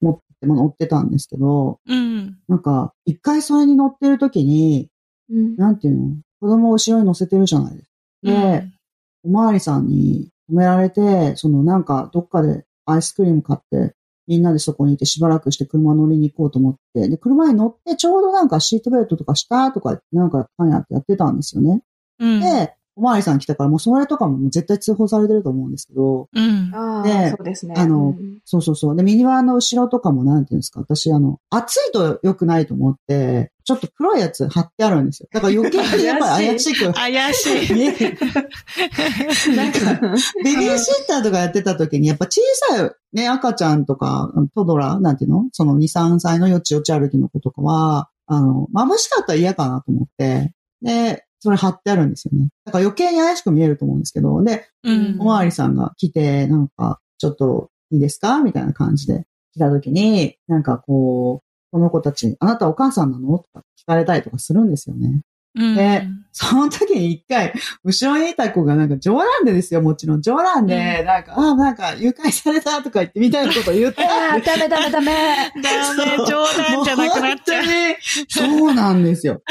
[0.00, 2.38] 持っても乗ってたんですけど、うん。
[2.48, 4.88] なんか、一回それに乗ってる時に、
[5.30, 5.56] うん。
[5.56, 6.16] なんていうの？
[6.40, 7.90] 子供を後ろに乗せてるじゃないです
[8.24, 8.30] か。
[8.30, 8.66] で、
[9.24, 13.94] おまわりさんに止められて、そのなんかどっかでアイスクリーム買って、
[14.26, 21.82] みんなでそこにいてしばらくして車乗りに行こうと思って、で、車に乗ってちょうどなんかシートベルトとかしたとか、なんかパンやってやってたんですよね。
[22.18, 22.40] うん。
[22.40, 26.72] で、おまわりさん来たからもうそれとかももう絶対通報されてると思うんですけど、うん。
[26.72, 27.74] ああ、でそうですね。
[27.76, 28.96] あのうんそうそうそう。
[28.96, 35.28] で、ミニバンの後ろとかもなんていうんですか、私あの、暑いと良くないと思って、ちょっと黒いやつ貼ってあるんですよ。
[35.32, 37.72] だから余計にやっぱり怪しく怪しい。
[37.72, 38.18] 見える。
[39.56, 40.00] なんか、
[40.44, 42.42] ベビーシッターとかやってた時に、やっぱ小
[42.76, 45.46] さいね、赤ちゃんとか、トドラ、なんていうの？
[45.52, 52.48] その2、3歳のよちよち歩きの子とかは、あの、眩しかったら嫌かなと思って、で、それ貼ってあるんですよね。
[52.64, 65.20] だから余計に怪しく見えると思うんですけど、で、うんおまわりさんが来て、なんか、ちょっといいですかみたいな感じで来た時に、なんかこう、この子たち、あなたお母さんなのとか聞かれたりとかするんですよね。
[65.54, 65.76] うん。
[65.76, 67.52] でその時に一回、
[67.84, 70.20] 後ろにいた子がなんか冗談でですよ、もちろん。
[70.20, 74.04] 冗談で、なんか、ああ、なんか誘拐されたとか言ってみたいなこと言って。
[74.04, 75.14] ああ、ダメダメダメ。
[75.62, 77.64] ダメ、冗談じゃなくなっちゃう。
[77.64, 79.42] もう本当にそうなんですよ。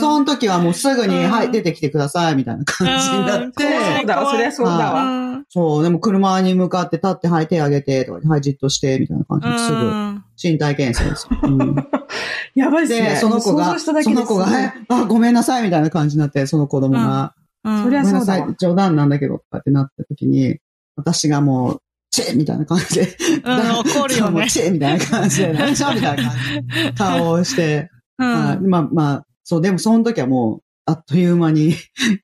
[0.00, 1.30] その時はもうすぐに、うん。
[1.30, 3.52] はい、出てきてください、みたいな感じになっうん。
[3.52, 5.02] て、そうだわ、そりゃそうだあわ。
[5.02, 5.44] うん。
[5.50, 9.76] そう、でも車に向かって立って、はい、手上げて、とか、はい、じっとして、みたいな感じですぐ。
[9.76, 11.38] うん身体検査ですよ。
[11.42, 11.76] うん
[12.54, 13.10] やばいっすね。
[13.10, 14.46] で、その子想が、その子が、
[14.88, 17.42] あ、ごめんなさい、みたいな感じになって、その子供が、うん
[17.84, 20.58] そりゃそうだ冗談なんだけど、とかってなった時に、
[20.96, 24.50] 私がもう、チェみたいな感じで、うん怒るよね。
[24.50, 31.74] チェみたいな感じで、何しょみたいな感じで、顔をして、うんはいまあまあ、そう、でもその時はもう、あっという間に、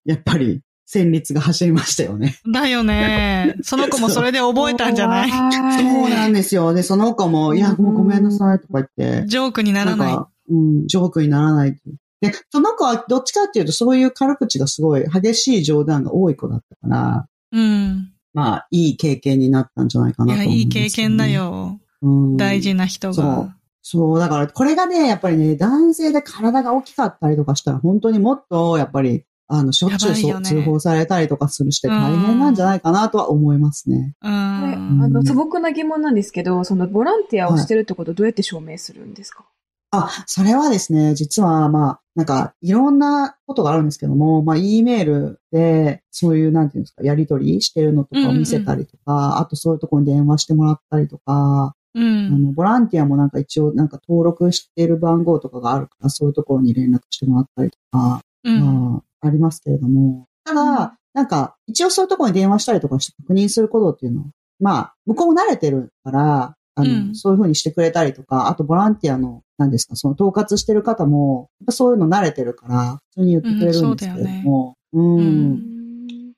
[0.04, 2.36] やっぱり、戦慄が走りましたよね。
[2.50, 3.56] だよね。
[3.62, 5.30] その子もそれで覚えたんじゃない？
[5.30, 6.72] そうなんですよ。
[6.72, 8.86] で、その子も、いや、もうごめんなさいとか言っ
[9.20, 10.12] て、ジョークにならない。
[10.14, 11.76] んか、うん、ジョークにならない。
[12.22, 18.10] で、その子はどっちかっていうと、そういう軽口がすごい激しい冗談が多い子だったから、うん。
[18.32, 21.28] まあ、いい経験になったんじゃないかいや、なと思いいうんですよね経験だ。
[21.28, 21.80] よ。
[22.00, 23.54] うん、大事な人そうが。
[23.82, 34.14] そう、だから、これがね、やっぱりね、男性で体が大きかったりとかしたら、本当にもっと、やっぱり、あの、しょっちゅうね通報されたりとかするして大変なんじゃないかなとは思いますね。
[34.22, 34.30] うん。
[34.30, 39.44] あの、素朴な疑問なんですけど、そのボランティアをしてるってことどうやって証明するんですか？
[39.90, 52.42] あ、それはですね、実は、まあ、なんか、いろんなことがあるんですけども、まあ、E メールで、そういう、なんていうんですか、やりとりしてるのとかを見せたりとか、あとそういうところに電話してもらったりとか、うあん。
[52.42, 58.60] の、ボランティアもなんか一応、なんか登録してる番号とかがあるから、そういうところに連絡してもらったりとか、うん。
[58.60, 64.26] まあ、ありますけれども、ただ、なんか、一応そういうところに電話したりとかして確認することっていうのは、
[64.60, 67.14] まあ、向こうも慣れてるから、あの、うん。
[67.14, 75.78] そういうふうにしてくれたりとか、あとボランティアの、何ですか、その統括してる方も、やっぱそういうの慣れてるから、普通に言ってくれるんですけれども、うん、うん。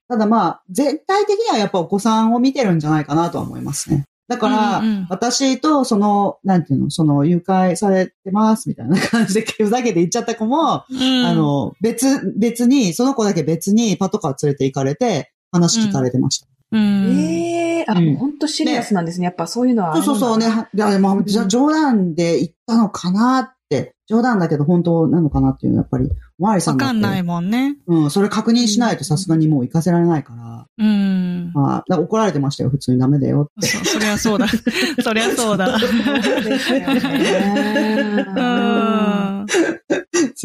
[0.08, 4.04] ただまあ、全体的にはやっぱお子さんを見てるんじゃないかなとは思いますね。
[4.30, 16.46] だから、うんうん私とその、なんていうの、その誘拐されてますみたいな感じでふざけて言っちゃった子も、うんあ、の、別、別に、その子だけ別にパトカー連れて行かれて、話聞かれてました。
[16.70, 17.18] うん。
[17.18, 19.24] ええあ、うん本当シリアスなんですね。
[19.24, 20.04] やっぱそういうのはあそう。
[20.04, 20.46] そうそうね。
[20.46, 23.59] はいや、でも、じゃ冗談で言ったのかなって、
[24.10, 27.76] 冗談だけど本当なのかなっていうのはやっぱり、おまわりさんわかんないもんね。
[27.86, 31.52] うん、それ確認しないとさすがにもう行かせられないから、うん。
[31.54, 33.68] まあ、ら怒られてましたよ、普通にダメだよって。
[33.68, 34.48] そそりゃそうだ。
[35.02, 35.78] そりゃそうだ。
[35.78, 35.90] そう
[36.42, 38.40] ですよねう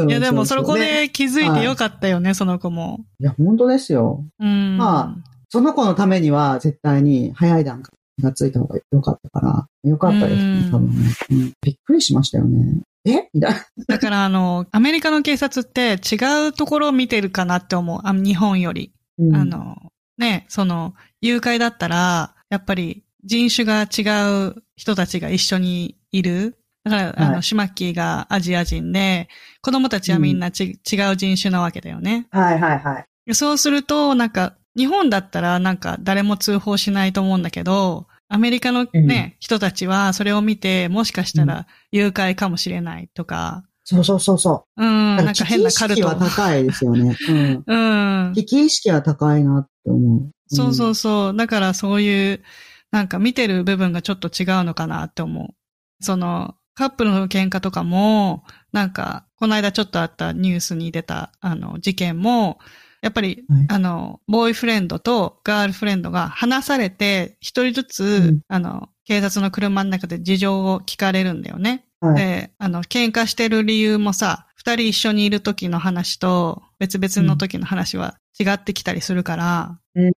[0.05, 0.09] ん。
[0.09, 3.05] いや、でも、そこで気づいてよかったよね、その子も。
[3.19, 4.23] いや、本当ですよ。
[4.39, 4.77] うん。
[4.77, 5.15] ま
[5.49, 12.81] その子のためには絶対に早い段階気がついた方が良かったから、良かったですねう、ん多分ね、うんびっくりしましたよね。
[13.05, 13.29] え？
[13.33, 13.65] みたいな。
[13.87, 17.99] だから、あの、アメリカの警察って違うところを見てるかなって思う。
[18.03, 18.91] あ日本より。
[19.19, 19.77] うんあ、の、
[20.17, 26.57] ね、その、誘拐だったら、やっぱり人種が違う人たちが一緒にいる。
[26.83, 29.27] だから、あの、はいシマッキーがアジア人で、
[29.61, 32.27] 子供たちはみんなち、違う人種なわけだよね。
[32.31, 33.35] はいはいはい。
[33.35, 44.83] そうすると、なんか、日本だったらなんか誰も通報しないと思うんだけど、アメリカのね、人たちはそれを見て、もしかしたら誘拐かもしれないとか、そうそうそうそう。
[44.83, 46.07] うん、なん危機か変な意識カルト。
[46.07, 47.15] は高いですよね。
[47.29, 47.63] うん。
[48.27, 48.33] うん。
[48.33, 50.31] 危機意識は高いなって思う。
[50.47, 51.37] そうそううそう。
[51.37, 52.41] だからそういう、
[52.89, 55.53] なんか見てる部分がちょっと違うのかなって思
[55.99, 62.57] その、カップルの喧嘩とかも、なんか、この間ちょっとあったニュースに出た、あの、事件も、
[63.05, 71.85] やっぱり、はいあの、ボーイフレンドとガールフレンドが話されて、一人ずつ、うんあの、警察の車の中で事情を聞かれるんだよね。
[71.99, 72.15] はい。
[72.15, 80.11] で、あの、喧嘩してる理由もさ、二人一緒にいる時の話と別々の時の話は違ってきたりするから、うん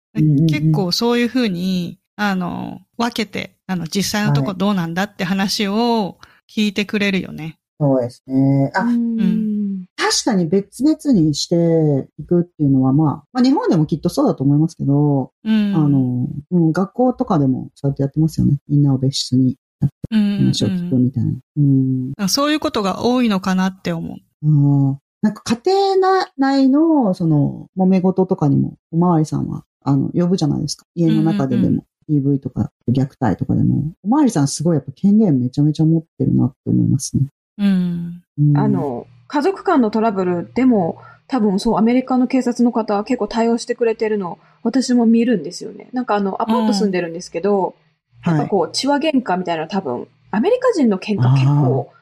[0.49, 6.19] 結構そういうふうに、あの、分けて、あの、実際のとこどうなんだって話を
[6.51, 7.59] 聞いてくれるよね。
[7.79, 8.73] そうですね。
[8.75, 9.58] あ、うん
[9.97, 15.75] 確かに別々にしていくっていうのは、まあ、まあ日本でもきっとそうだと思いますけど、うん。
[15.75, 18.59] あの、うん、学校とかでもそうやってやってますよね。
[18.69, 19.57] みんなを別室に
[20.11, 21.33] うん、話を聞くみたいな。
[21.57, 22.13] うん。
[22.17, 24.17] うんそういうことが多いのかなって思う。
[24.17, 30.85] ああなんか家庭内の、その、揉め事とかにも、おまわりさんは、あの、呼ぶじゃないですか。
[30.95, 37.27] 家の中ででも、DV とか、虐待とかでも、おまわりさんすごいやっぱ権限めちゃめちゃ持ってるなって思いますね。
[37.59, 38.23] うん。
[38.39, 45.89] うん、あ、の、家族間のトラブルでも、多分そう、アメリカの警察の方は結構対応してくれてるの、私も見るんですよね。
[45.93, 47.77] なんかあの、アパート住んでるんですけど、
[48.25, 48.45] やっはい。
[48.47, 51.93] ぱこう、血話喧嘩みたいなの多分、アメリカ人の喧嘩結構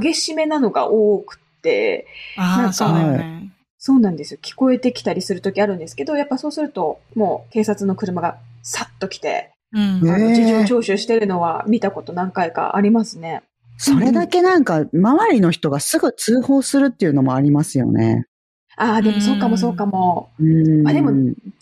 [0.00, 3.50] 激しめなのが多くて、ああ、なんかそうね。
[3.78, 4.40] そうなんですよ。
[4.42, 10.08] 聞こえてきたりするときあるんですけど、やっぱそうすると、もう警察の車がさっと来て、うん。
[10.08, 13.42] あの事情聴取してるのは見たこと何回かありますね。
[13.76, 18.26] それだけなんか、周りの人がすぐ通報するっていうのもありますよね。
[18.76, 20.30] ああ、でもそうかもそうかも。
[20.40, 20.88] うん。
[20.88, 21.12] あでも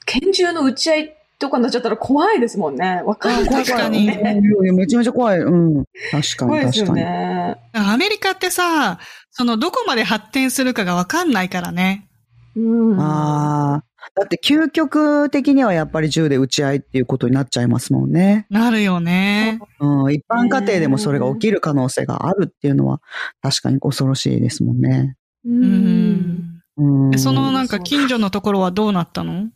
[0.06, 3.02] 拳銃の撃ち合いとかになっちゃったら怖いですもんね。
[3.04, 5.38] わかんない確かにめちゃめちゃ怖い。
[5.40, 5.84] うん。
[6.10, 7.06] 確かに、怖いですよ確かに。
[7.06, 7.56] ね。
[7.72, 8.98] アメリカってさ、
[9.30, 12.08] その、どこまで発展するかがわかんないからね。
[12.56, 13.00] うん。
[13.00, 13.84] ああ。
[14.14, 18.46] だって究極的にはやっぱり銃で撃ち合いっていうことになっちゃいますもんね。
[18.50, 19.58] なるよね。
[19.80, 20.12] うん。
[20.12, 23.00] 一般家庭でもそれが起きる可能性があるっていうのは
[23.40, 25.16] 確かに恐ろしいですもんね。
[25.46, 25.50] う。
[25.50, 26.62] うんん。
[26.76, 27.14] うん。
[27.14, 29.48] えそのなんか近所のところはどうなったの？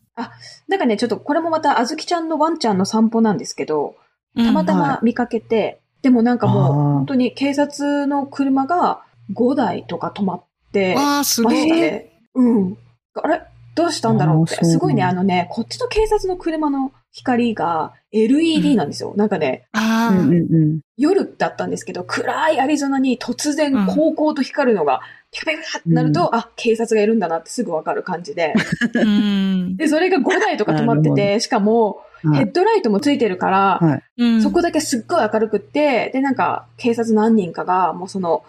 [0.68, 3.96] なんかね、ちょっとこれもまた、あずきちゃんのワンちゃんの散歩なんですけど、
[4.34, 9.02] たまたはま見かけて、でもなんかもう、本当に警察の車が
[9.34, 12.10] 5台とか止まって、うんわあ、すごまい。
[12.34, 12.78] うん。
[13.22, 13.42] あれ？
[13.76, 14.64] どうしたんだろうって。
[14.64, 19.12] すごいね、あのね、こっちの警察の車の光が LED なんですよ。
[19.16, 20.80] なんかね、ああ、うんうんうん。
[20.96, 28.54] 夜だったんですけど、暗いアリゾナに突然うん高校と光るのが、ピカピカってなると、あ、警察がいるんだなってすぐわかる感じで。
[28.94, 29.76] うん。
[29.76, 34.02] で、それが5台とか止まってて、しかも、はいヘッドライトもついてるから、はい。
[34.16, 38.42] うんそこだけすっごい明るくって、で、なんか、警察何人かが、もうその、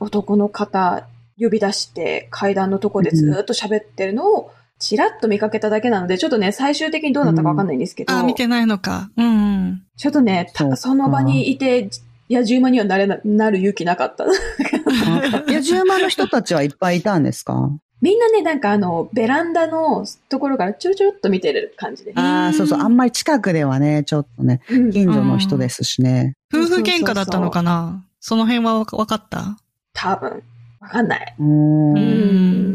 [0.00, 1.06] 男の方
[1.38, 9.10] 呼び出して、階段のとこでずーっと喋ってるのを、ちらっと見かけただけなので、ちょっとね、最終的にどうなったかわかんないんですけど、あ、見てないのか。
[9.16, 9.30] うんう
[9.70, 9.82] ん。
[9.96, 11.88] ちょっとね、たその場にいて、
[12.28, 14.24] 野獣馬にはなれな、なる勇気なかった。
[14.24, 14.26] あ
[15.46, 17.70] 野獣馬の人たちはいっぱいいたんですか？
[18.00, 22.12] みんなね、なんかあの、ベランダのところからちょろちょろっと見てる感じで。
[22.16, 22.80] ああ、そうそう。
[22.80, 26.34] あんまり近くではね、ちょっとね、うん近所の人ですしね。
[26.52, 28.04] 夫婦喧嘩だったのかな？
[28.20, 29.56] その辺はわかった？
[29.94, 30.42] 多分。
[30.84, 31.34] わかんない。
[31.38, 32.00] うーんう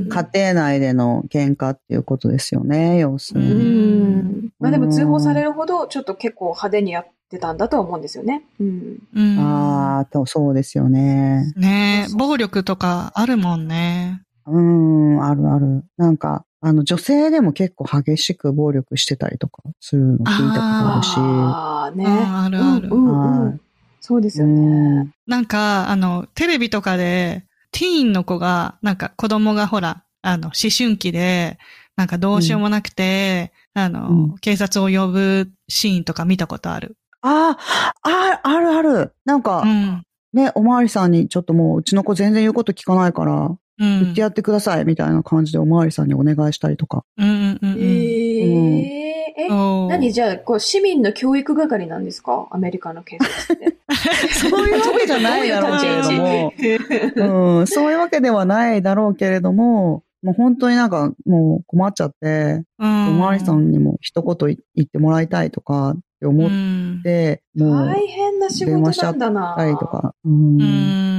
[0.06, 3.54] ん家庭内での喧嘩っていうことですよね、要するうに。
[3.54, 4.50] ん。
[4.60, 8.43] まあでも通報されるほど、ちょっと結構派手にやってたんだとは思うんですよね。
[8.60, 8.98] うん。
[9.15, 9.39] うん。
[9.39, 11.54] ああ、とそうですよね。
[11.56, 14.24] ねえ、暴力とかあるもんね。
[14.48, 15.84] うん、あるある。
[15.98, 21.15] なんか、あの、女性でも結構激しく暴力してたりとかするの聞いたことあるし。
[21.17, 22.04] ああ、ね。
[22.04, 23.62] うんあるあるうんうん。
[24.02, 25.04] そうですようね。
[25.04, 31.58] んなんか、あの、テレビとかで、ティーンの子が、なんか子供がほら、あの、思春期で、
[31.95, 36.95] なんかどうしようもなくて、あの、うん警察を呼ぶシーンとか見たことある。
[37.21, 37.58] あ
[38.03, 39.13] あ、あるある。
[39.25, 40.03] なんか、うん。
[40.32, 43.49] ね、おまわりさんにちょっともう、うちの子全然言うこと聞かないから、
[43.80, 44.00] うん。
[44.04, 47.04] 言ってやってください、みたいな感じでおまわりさんにお願いしたりとか。
[47.18, 47.80] うんうんうんうん。
[47.80, 49.48] えええ、
[49.88, 52.48] 何じゃあ、こう、市民の教育係なんですか？
[52.52, 53.78] アメリカの警察って。
[54.34, 69.56] そういうわけじゃないだろうけれども、 うん、そういうわけではないだろうけれども、もう本当になんかもう困っちゃって、うんおまわりさんにも一言言ってもらいたいとかって思っうんて、もう大変な仕事なんだな。
[69.58, 70.13] たりとか。
[70.26, 71.18] うんうん。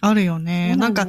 [0.00, 0.76] あるよね。
[0.76, 1.06] なんか、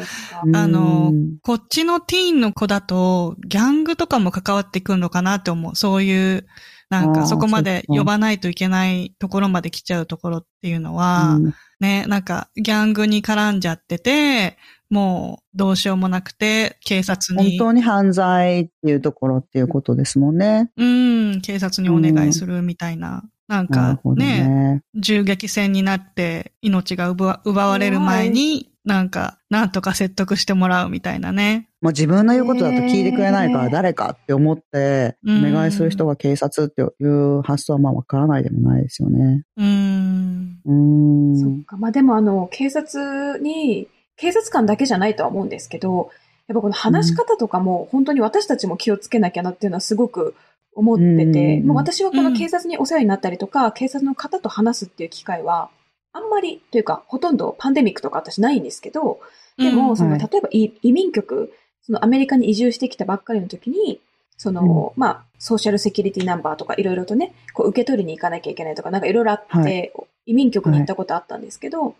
[0.53, 5.75] あのこっちのティーンの子だと、ギャングとかも関わってくるのかなって思う。
[5.75, 6.45] そういう、
[6.89, 14.57] なんかそこまで呼ばないといけないところまで来ちゃうところっていうのは、うんね、なんかギャングに絡んじゃってて、
[14.89, 20.69] もうどうしようもなくて、警察に、本当に犯罪っていうところっていうことですもんね。
[20.75, 23.23] うん、警察にお願いするみたいな。
[23.47, 24.81] なんかね、ね。
[24.95, 31.67] 銃撃戦になって命が奪われる前に、なんか、なんとか説得してもらうみたいなね。
[31.81, 39.43] もう自分の言うことだと聞いてくれないから誰かって思って、うんお願いする人が警察っていう発想はまあわからないでもないですよね。
[39.57, 40.59] うーん。
[40.65, 41.37] うーん。
[41.37, 41.77] そっか。
[41.77, 46.09] まあでもあの、警察に、警察官だけじゃないとは思うんですけど、
[46.47, 50.35] やっぱこの話し方とかも本当に私たちも気をつけなきゃなっていうのはすごく
[50.73, 55.69] 思ってて、うんもう私はこの警察にお世話になったりとか、警察の方と話すっていう機会は、
[56.13, 59.19] あんまりというか、ほとんどパンデミックとか私ないんですけど、
[59.57, 64.01] でも、うんその、はい例えば移移民局、そのアメリカに移住してきたばっかりの時に、
[64.37, 69.91] その、まあ、ソーシャルセキュリティナンバーとかいろいろとね、こう受け取りに行かなきゃいけないとか、なんかいろいろあって、はい
[70.25, 71.95] 移民局に行ったことあったんですけど、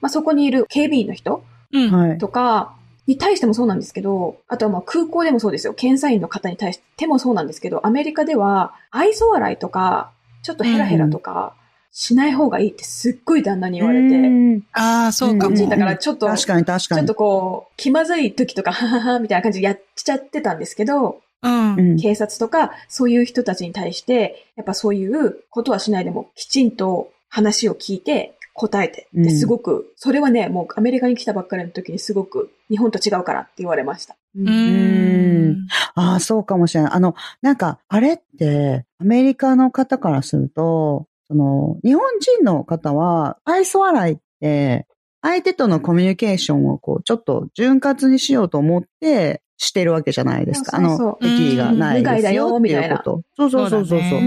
[0.00, 1.90] まあそこにいる警備員の人うん。
[1.90, 2.18] はい。
[2.18, 2.74] とか
[3.06, 5.74] に対してもそうなんですけど、あとはまあ空港でもそうですよ。
[5.74, 11.54] 検査員の方に対してもそうなんですけど、アメリカでは愛想笑いとか、ちょっとヘラヘラとか
[11.92, 14.20] しない方がいいってすっごい旦那に言われて、う
[14.56, 15.68] んああ、そうかも。
[15.68, 17.00] だからちょっと、確かに確かに。
[17.00, 21.74] ちょっとこう、気まずい時とか、ははは、みたいな感じでやっちゃってたんですけど、うん。
[21.74, 29.08] うん警察とか、そういう人たちに対して、やっぱそういうことはしないでも、きちんと話を聞いて、答えて。
[29.14, 34.16] で、うんすごく、それはね、もうアメリカに来たばっかりの時にすごく、日本と違うからって言われました。
[34.36, 35.66] ううーん。
[35.94, 36.92] ああ、そうかもしれない。
[36.92, 44.86] あの、なんか、あれって、アメリカの方からすると、その、日本人の方は、愛想笑いって、
[45.22, 50.78] 相手とのコミュニケーションをこう、ちょっと潤滑にしようと思って、してるわけじゃないですか。
[50.78, 53.22] あそうそうそうの、敵意がないですよっていうこと。
[53.36, 54.20] そうそうそうそうそう。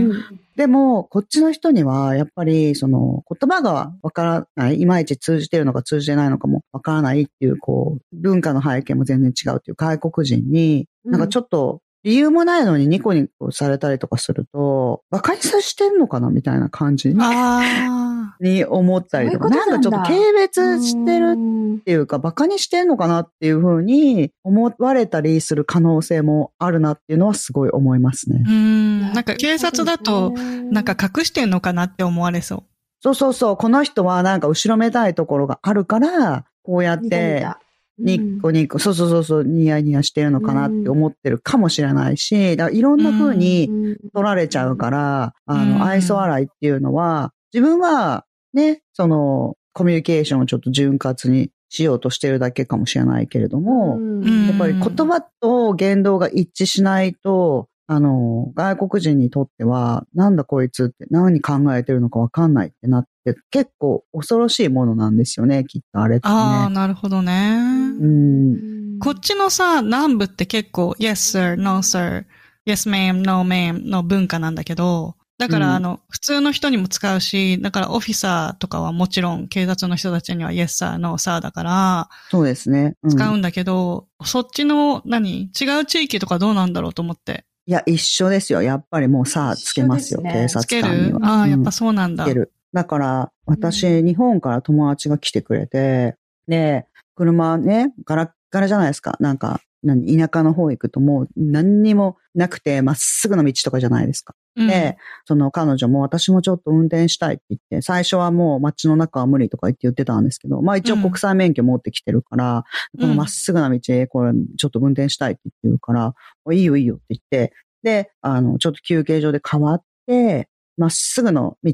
[0.55, 28.49] でも、こっちの人には、やっぱり、その、言葉がわからない、いまいち通じてるのか通じてないのかもわからないっていう、こう、文化の背景も全然違うっていう外国人に、なんかちょっと、理由もないのにニコニコされたりとかすると、馬鹿にさしてんのかなみたいな感じあ に思ったりとか、そういうことなんだなんかちょっと軽蔑してるうんっていうか、馬鹿にしてんのかなっていうふうに思われたりする可能性もあるなっていうのはすごい思いますねあ。
[28.49, 28.53] う。
[28.53, 29.01] ん。
[29.13, 30.31] なんか警察だと、
[30.71, 32.63] なんか隠してんのかなって思われそう。
[33.01, 37.59] そうそうそう、この人はなんか後ろめたいところがあるから、こうやって、た
[37.97, 43.69] ニッコニコ、そうそうそうそう、ニヤニヤしてるのかなって思ってるかもしれないし、だからいろんな風に
[44.13, 45.69] 取られちゃうから、あうん。
[45.79, 54.47] の、愛想笑いっていうのは、自分はね、その、コミュニケーションをちょっと潤滑にしようとしてるだけかもしれないけれども、うん。
[54.47, 66.75] やっぱり言葉と言動が一致しないと、あの、外国人にとっては、なんだこいつって何考えてるのかわかんないってなって、結構恐ろしいものなんですよね、きっとあれってああ、ね。
[66.75, 67.57] なるほどね。
[67.99, 68.99] うん。
[68.99, 72.23] こっちのさ、南部って結構、yes sir, no sir,
[72.65, 82.93] yes ma'am, no ma'am の文化なんだけど、だから、うんあの、普通の人にも使うし、だからオフィサーとかはもちろん警察の人たちには yes sir, no sir だから、そうですね。
[83.03, 85.49] うん使うんだけど、そっちの、何？
[85.59, 87.43] 違う地域とかどうなんだろうと思って。
[87.67, 88.61] いや、一緒ですよ。
[88.61, 91.19] やっぱりもうさあつけますよ、すね警つけ察官には。
[91.19, 91.25] る？
[91.25, 92.23] ああ、やっぱうんそうなんだ。
[92.23, 92.53] つける。
[92.75, 96.85] だから、私、日本から友達が来てくれて、で、
[97.15, 99.15] 車ね、ガラッガラじゃないですか。
[99.21, 104.35] なんか、何、田舎の方行くともう何にもなくて、まっすぐの道とかじゃないですか。
[104.57, 121.73] うんで、その彼女も私もちょっと運転したいって言って、最初はもう街の中は無理とか言って言ってたんですけど、まあ一応国際免許持ってきてるから、うんこのまっすぐな道、これちょっと運転したいって言ってるから、おいいよいいよって言って、で、あの、ちょっと休憩所で変わって、まっすぐの道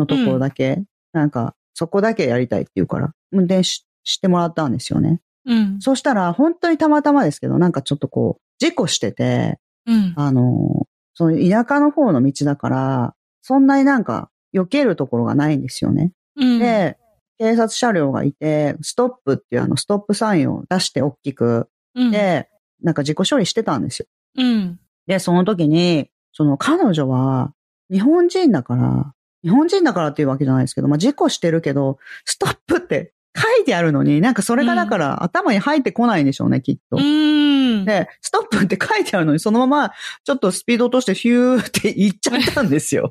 [0.00, 0.82] のところだけ、
[1.12, 5.20] なんか、そこだけやりたいって言うから、運転ししてもらったんですよね。
[5.46, 5.80] うん。
[5.80, 10.12] そしたら、本当にたまたまですけど、なんかちょっとこう、事故してて、うん。
[10.16, 16.12] あの、その田舎の方の道だから、そんなになんか避けるところがないんですよね。
[16.36, 16.96] うん、で、
[17.38, 22.48] 警察車両がいて、ストップっていうあのストップサインを出して大きく、うん、で、
[22.82, 24.06] なんか自己処理してたんですよ。
[24.36, 24.78] うん。
[25.06, 27.52] で、その時に、その彼女は
[27.90, 36.96] 日本人だから、日本人だからっていうわけじゃないですけど、まあ事故してるけど、ストップって書いてあるのに、なんかそれがだから頭に入ってこないんでしょうね、きっと。
[36.96, 37.84] うん。
[37.84, 39.92] で、ストップって書いてあるのに、そのまま、
[40.24, 43.10] ちょっとスピード落としてヒューって行っちゃったんですよ。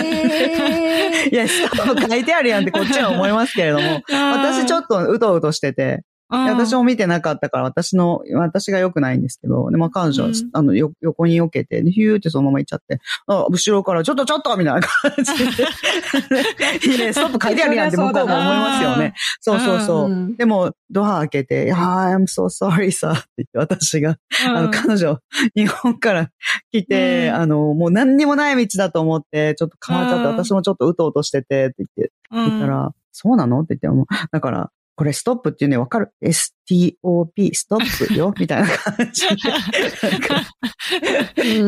[0.00, 6.00] え いや、ストップ書いてあるやんってこっちは思いますけれども、 私ちょっっとうとうとしてて、うん
[6.30, 10.34] 私も見てなかったから、私の、私が良くないんですけど、で、まあ彼女は、うん。
[10.52, 15.64] あの、よ横に避けて、でヒューってそのまま行っちゃって、あ、後ろから、ちょっとちょっとみたいな感じで、
[16.92, 19.14] いいね、ストップ書いてあるやんって向こうも思いますよね。
[19.40, 20.10] そうそうそう。
[20.10, 25.18] うんでも、ドア開けて、いやー I'm so sorry, sir って言って、私が、あの、彼女、
[25.54, 26.30] 日本から
[26.72, 27.34] 来て、うん。
[27.34, 30.30] あの、もう何にもない道だと思って、ちょっと変わっちゃって、うん。
[30.32, 33.60] 私もちょっとうとうとしてて、って言って、うん、言ったら、そうなの？
[33.60, 38.34] って言っても、だから、これストップっていうね、わかる ?STOP、ストップよ？
[38.36, 39.36] みたいな感じで。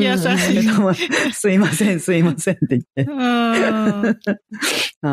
[0.05, 0.63] 優しい
[1.33, 3.05] すいません、すいませんって言って。
[3.05, 3.19] うん。
[3.23, 4.17] は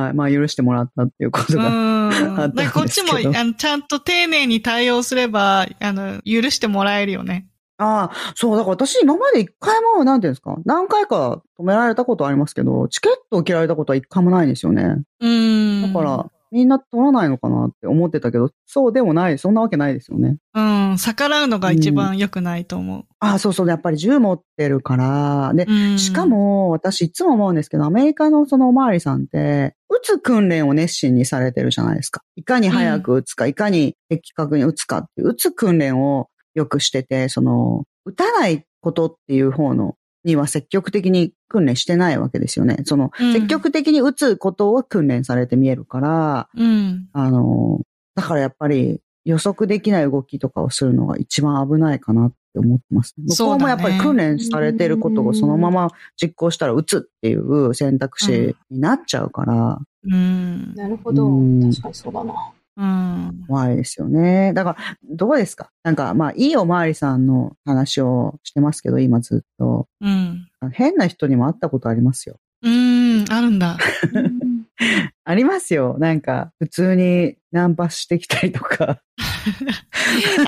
[0.10, 0.14] い。
[0.16, 1.68] まあ、許してもらったっていうことが。
[1.68, 2.10] うん。
[2.10, 7.46] あったんですこっちも、あの、ちゃんと丁寧に対応すれば、あの、許してもらえるよね。
[7.78, 15.04] ああ、そう、だから私今まで一回も、なんていうんですか、何回か止められたことありますけど、チケットを切られたことは一回もないんですよね。
[15.20, 15.94] うん。
[15.94, 20.38] だから、みんな取らないのかなって思ってたけど、そうでもない、そんなわけないですよね。
[20.54, 23.06] うん、逆らうのが一番良くないと思う。
[23.20, 26.00] ああ、そうそう、やっぱり銃持ってるから、で、うん。
[26.00, 32.22] しか、も、私いつも思うんですけど、アメリカのそのおまわりさんって、撃つ訓練を熱心にされてるじゃないですか。
[32.36, 39.96] いかに早く撃つか、いかに的確に撃つかっていう、撃つ訓練をよくしてて、その、撃たないことっていう方の、
[40.28, 42.80] には積極的に訓練してないわけですよね。
[42.86, 47.08] その、うん積極的に撃つことを訓練されて見えるから、うん。
[47.14, 47.82] あの、
[48.16, 53.14] だからやっぱり予測できない動きとかをするのが一番危ないかなって思ってます。
[53.18, 55.90] 向こうもやっぱり訓練されてることをそのまま
[56.22, 60.74] 実行したら撃つっていう選択肢になっちゃうから、うん。
[60.76, 61.70] なるほどうん。
[61.70, 62.34] 確かにそうだな。
[62.78, 63.44] うん。
[63.48, 64.54] 怖いですよね。
[64.54, 64.78] だから、
[65.10, 65.70] どうですか？
[65.84, 69.88] なんか、まあ、いいおまわりさんの話をしてますけど、今ずっと。
[70.02, 70.48] うん。
[70.72, 72.38] 変な人にも会ったことありますよ。
[72.64, 73.78] うん、あるんだ。
[75.26, 75.96] ありますよ。
[76.00, 79.00] なんか、普通にナンパしてきたりとか。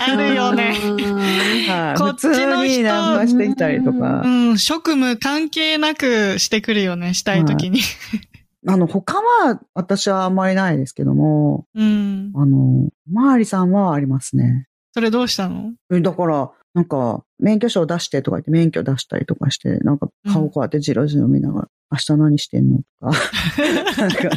[0.08, 0.74] あるよね。
[1.68, 1.98] はい。
[1.98, 4.28] 普こっちの人ナンパしてきたりとかう。
[4.54, 7.80] ん、職務関係なくしてくるよね、したいときに。
[8.68, 12.32] あの、他は私はあんまりないですけども、うん。
[12.36, 14.68] あの、おまわりさんはありますね。
[14.93, 15.74] それどうしたの？
[15.93, 23.12] えだから、なんか、免許証出してとか言って免許出したりとかして、なんか顔こうやってじろじろ見ながら、明日何してんのとか。
[23.97, 24.30] なんか、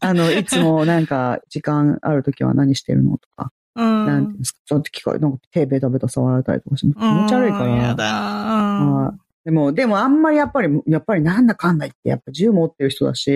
[0.00, 3.50] あの、いつもなんか、時間ある時は何してるのとか。
[3.76, 4.06] うん。
[4.06, 7.94] なんていうんですか、ちょっと機械、なんか手ベタベタ触られたりとかして、気持ち悪いかうんやら。
[7.94, 9.14] だ。
[9.44, 13.30] はいでも、でもあんまりやっぱり、やっぱりなんだかんだ言って、やっぱ銃持ってる人だし、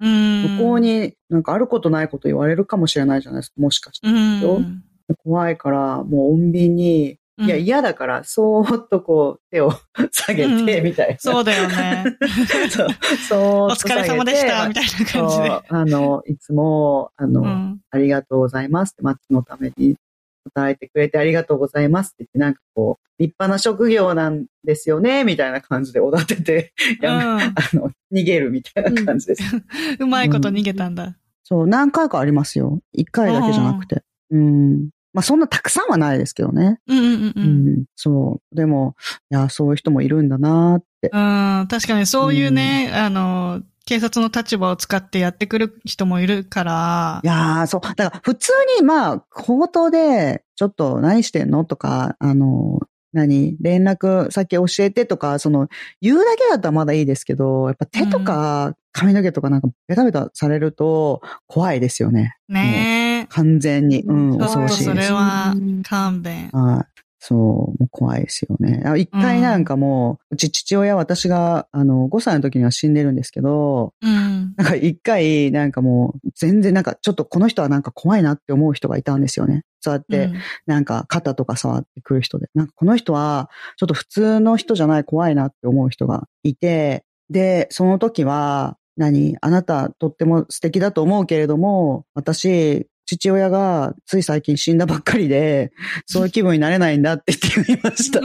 [0.00, 0.56] うん。
[0.56, 4.08] 向こうになんかあることないこと言われるかもしれないじゃないですか、もしかして。
[4.08, 4.82] うん。
[5.22, 9.72] 怖いから、もう穏便に、いや、嫌だから、そーっとこう、手を
[10.10, 11.16] 下げて、うんみたいな。
[11.18, 12.04] そうだよね。
[12.68, 12.88] そう。
[13.28, 15.60] そおーっと下げて疲れ様でした、みたいな感じで。
[15.68, 17.80] あの、いつも、あの、うん。
[17.90, 19.96] ありがとうございますって、町のために
[20.44, 29.42] 働いてくれてありがとうございますって言って、なんかこう、立派な職業なんですよね、みたいな感じでおだてて、やめあの、逃げるみたいな感じです。
[29.54, 29.64] うん。
[30.00, 31.16] うまいこと逃げたんだ。
[31.44, 32.80] そう、何回かありますよ。
[32.92, 34.02] 一回だけじゃなくて。
[34.30, 34.90] うん。
[35.12, 36.78] まあ、そんなたくさんはないですけどね。
[36.86, 37.68] うんうんうんううん。
[37.80, 37.84] ん。
[37.96, 38.56] そう。
[38.56, 38.96] でも、
[39.30, 41.10] いや、そういう人もいるんだなって。
[41.12, 47.80] うん、確かにそういうね、あの、警察の立場を使ってやってくる人もいるからい、やー、そう。
[47.80, 51.64] だから、普通に、まあ、口頭で、ちょっと何してんの？
[51.64, 52.80] とか、あの、
[53.12, 53.56] 何？
[53.60, 55.68] 連絡先教えてとか、その、
[56.00, 62.36] 言うだけだったらまだいいですけど、やっぱ手とか髪の毛とかなんかベタベタされると怖いですよね。
[62.48, 64.02] ね完全に。
[64.02, 64.94] うん、恐ろしいです。
[64.94, 66.50] れはうん勘弁。
[66.52, 67.02] はい。
[67.24, 68.82] そう、もう怖いですよね。
[68.84, 74.54] あ一回なんかもう、うち父親、私が、あの、5歳の時には死んでるんですけど、うん。
[74.56, 79.62] なんか一回、なんかもう、全然なんか、ちょっとこの人はなんか怖いなって思う人がいたんですよね。
[79.78, 80.34] そうやって、うん
[80.66, 82.48] なんか肩とか触ってくる人で。
[82.54, 95.72] なんかこの人は、ちょっと普通の人じゃない怖いなって思う人がいて、で、その時は、何あなたとっても素敵だと思うけれども、私、父親がつい最近死んだばっかりで、
[96.06, 98.20] そういう気分になれないんだって言ってみました。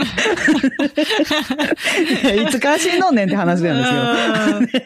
[2.34, 4.80] いつから死んどんねんって話なんですよ。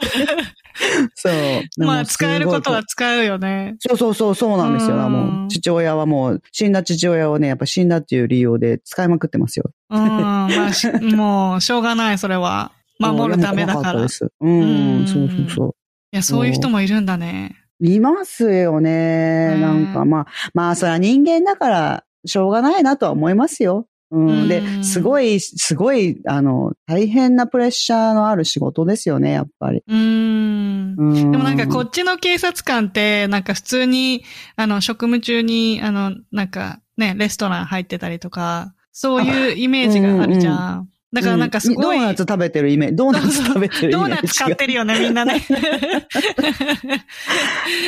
[1.15, 1.33] そう。
[1.79, 3.77] うんまあ、使えることは使うよね。
[3.79, 4.97] そうそうそう、そうなんですよ。
[4.97, 9.71] うんもう、父親はもう、死んだ父親をね、やっぱ死んだっていう理由で使いまくってますよ。
[9.91, 10.19] うん。
[10.19, 12.73] まあし、 もう、しょうがない、それは。
[12.99, 14.05] 守るためだから。
[14.05, 15.77] いそうん、うんそうそうそ
[16.13, 17.62] や、そういう人もいるんだね。
[17.83, 17.87] う。
[17.87, 19.53] いますよね。
[19.55, 23.87] うんなんか、まあ、まあ、それは人間だから、しょうがないなとは思いますよ。
[24.11, 24.29] うん。
[24.29, 29.83] うんで、すごい、すごい、あの、大変なプレッシャーのある仕事ですよね、やっぱり。
[29.87, 30.95] うーん。
[30.97, 31.33] うん。
[31.33, 34.25] でもなんかこっちの警察官って、なんか普通に、
[34.57, 40.89] あの、職務中に、あの、なんかね、レストラン入ってたりとか、そういうイメージがあるじゃん。
[41.13, 42.97] だからなんかすごい、うんドーナツ食べてるイメージ。
[42.97, 44.17] ドーナツ食べてるイメージが。
[44.17, 45.45] ドーナツ買ってるよね、みんなね。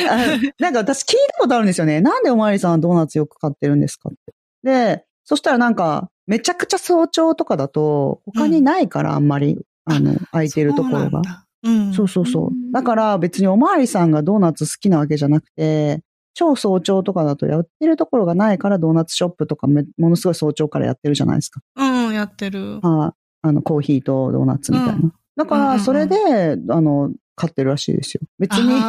[0.09, 0.17] あ
[0.59, 2.01] なんか私聞いたことあるんですよね。
[2.01, 4.33] なんでおまわりさんはドーナツよく買ってるんですかって。
[4.63, 11.09] で、そしたらなんか、めちゃくちゃ早朝とかだと、他にないからあんまり、あの、空いてるところが。
[11.09, 11.93] そうなん。
[11.93, 12.51] そうそうそうう。
[12.51, 16.01] んだから別におまわりさんがドーナツ好きなわけじゃなくて、
[16.35, 21.61] 超早朝とかだとやってるところがないからドーナツショップとかめものすごい早朝からやってるじゃないですか。
[21.77, 22.79] うん、やってる。
[22.83, 24.93] ああの、コーヒーとドーナツみたいな。
[24.93, 26.15] うんだから、それで、
[26.69, 28.21] あの、買ってるらしいですよ。
[28.39, 28.81] 別に、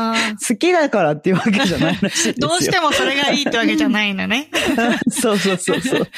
[0.49, 2.35] 好きだからっていうわけじゃないらしいですよ。
[2.39, 4.49] どうしてもそれがいいってわけじゃないんだね。
[5.11, 6.09] そうそうそうそう。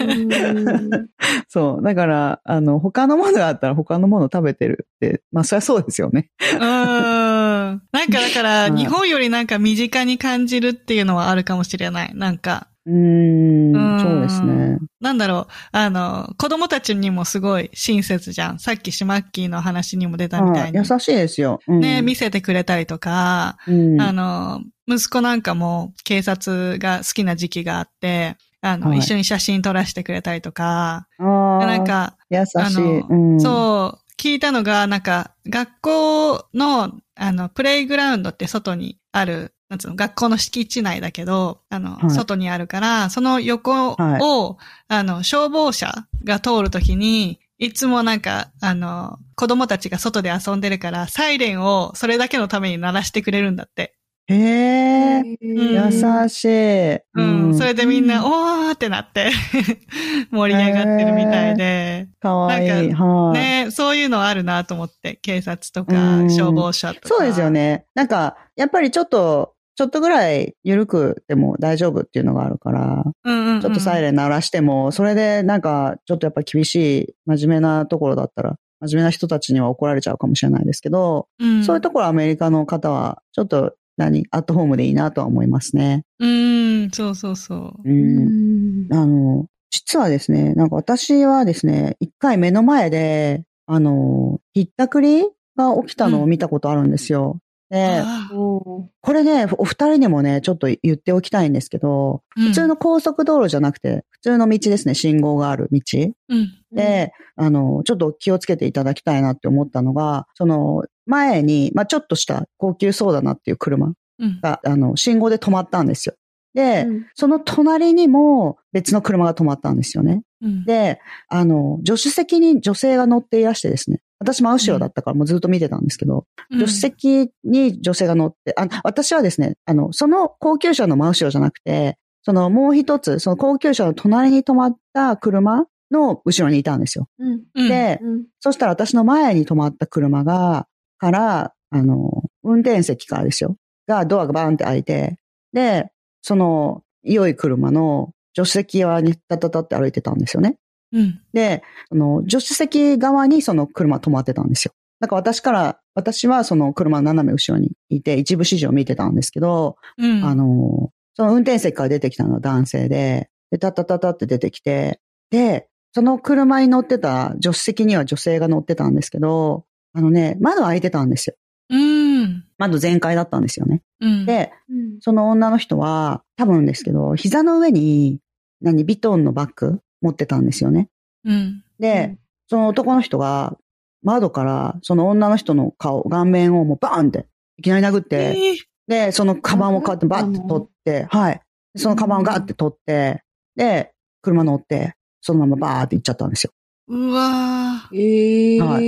[0.00, 1.08] うん
[1.48, 1.84] そう。
[1.84, 6.30] だから、あの、他のものがあったら他のもの食べてるって、まあ、そりゃそうですよね。
[6.54, 6.60] うん。
[6.60, 12.12] なんかだから、うん日本よりなんか身近に感じるっていうのはあるかもしれない。
[12.14, 14.78] なんか、うーんうんそうですね。
[15.00, 18.58] なんだろう、あの、子供たちにもすごい親切じゃん。
[18.58, 20.78] さっきシマッキーの話にも出たみたいに。
[20.78, 21.60] あ優しいですよ。
[21.66, 32.58] うん、ね、見せてくれたりとか、うん、あの、息子なんかも警察が好きな時期があって、あの、はい一緒に写真撮らせてくれたりとか、なんか、優しい。
[32.58, 44.56] あのうん、そう、聞いたのが、なんか、学校の、あの、プレイグラウンドって外にある、なんつうの、学校の敷地内だけど、あの、はい外にあるから、その横を、は
[44.88, 53.94] あの、消防車が通るときに、いつもなんか、あの、子供たちが外で遊んでるから、サイレンをそれだけのために鳴らしてくれるんだって。
[54.26, 56.98] へえ、うん優しい。
[57.14, 57.54] うん。
[57.54, 59.30] それでみんな、うんおーってなって、
[60.30, 62.08] 盛り上がってるみたいで。
[62.20, 62.88] かわいい。
[62.90, 67.08] なはい、ねそういうのあるなと思って、警察とうかん消防車とか。
[67.08, 67.50] そうですよ。
[67.50, 67.86] ね。
[67.94, 73.60] なんか、やっぱりちょっと、ちょっとぐらい緩くても大丈夫っていうのがあるから、うんうん、うん。
[73.60, 86.04] ちょっとサイレン鳴らしても、それでなんか、ちょっとやっぱ厳しい、真面目なところだったら、真面目な人たちには怒られちゃうかもしれないですけど、うん、そういうところアメリカの方は、ちょっと、何、アットホームでいいなとは思いますね。
[86.18, 87.58] うん、そうそうそう。
[87.58, 87.72] う。
[87.84, 95.22] うんんあの、実はですね、なんか私はですね、一回目の前で、あの、ひったくり
[95.56, 97.38] が起きたのを見たことあるんですよ。
[97.72, 105.80] で、これね、お二人にもね、ちょっと言っておきたいんですけど、うん普通の高速道路じゃなくて、普通の道ですね、信号がある道。
[106.28, 106.50] うん。
[106.70, 114.40] で、あの、ちょっと気をつけていただきたいなって思ったのが、その、前に、まあちょっとした高級そうだなっていう車うん。
[114.42, 116.14] が、あの、信号で止まったんですよ。
[116.52, 120.22] で、うんその隣にも別の車が止まったんですよね。
[120.42, 120.64] うん。
[120.66, 124.00] で、あの、助手席に女性が乗っていらしてですね。
[124.22, 137.08] 私真後ろだったからもうずっと見てたんですけど、うん助手席に女性が乗って、あ私はですね、あの、その高級車の真後ろじゃなくて、そのもう一つ、その高級車の隣に止まった車の後ろにいたんですよ。
[137.18, 140.66] うんうん、で、うんそしたら私の前に止まった車が、
[140.98, 143.56] から、あの、運転席からですよ。
[143.88, 145.18] が、ドアがバーンって開いて、
[145.52, 145.90] で、
[146.22, 150.56] その、良い車の助手席側にタタタって歩いてたんですよね。
[150.92, 151.20] うん。
[151.32, 154.72] で、その、助手席側にその車止まってたんですよ。
[155.00, 160.24] だから私から、私はその車の斜め後ろにいて、一部始終を見てたんですけど、うん。
[160.24, 171.34] あの、その運転席から出てきたのは男性で、で、タタタタって出てきて、で、その車に乗ってた、助手席には女性が乗ってたんですけど、あのね、窓開いてたんですよ。
[171.70, 172.44] うん。
[172.58, 173.82] 窓全開だったんですよね。
[174.00, 174.26] うん。
[174.26, 178.20] で、うんその女の人は、多分ですけど、膝の上に、
[178.60, 180.88] 何、ビトンのバッグ持ってたんですよね。
[181.24, 181.64] うん。
[181.78, 183.56] で、その男の人が、
[184.02, 187.26] 窓から、その女の人の顔、顔面をもうバーンって、
[187.56, 188.56] いきなり殴って、えー
[188.88, 191.40] で、そのカバンをこうやってバッて取って、はい。
[191.76, 193.22] そのカバンをガーって取って、
[193.56, 193.92] で、
[194.22, 196.52] 車乗って、そのままバーって行っちゃったんですよ。
[196.88, 198.80] うわーええは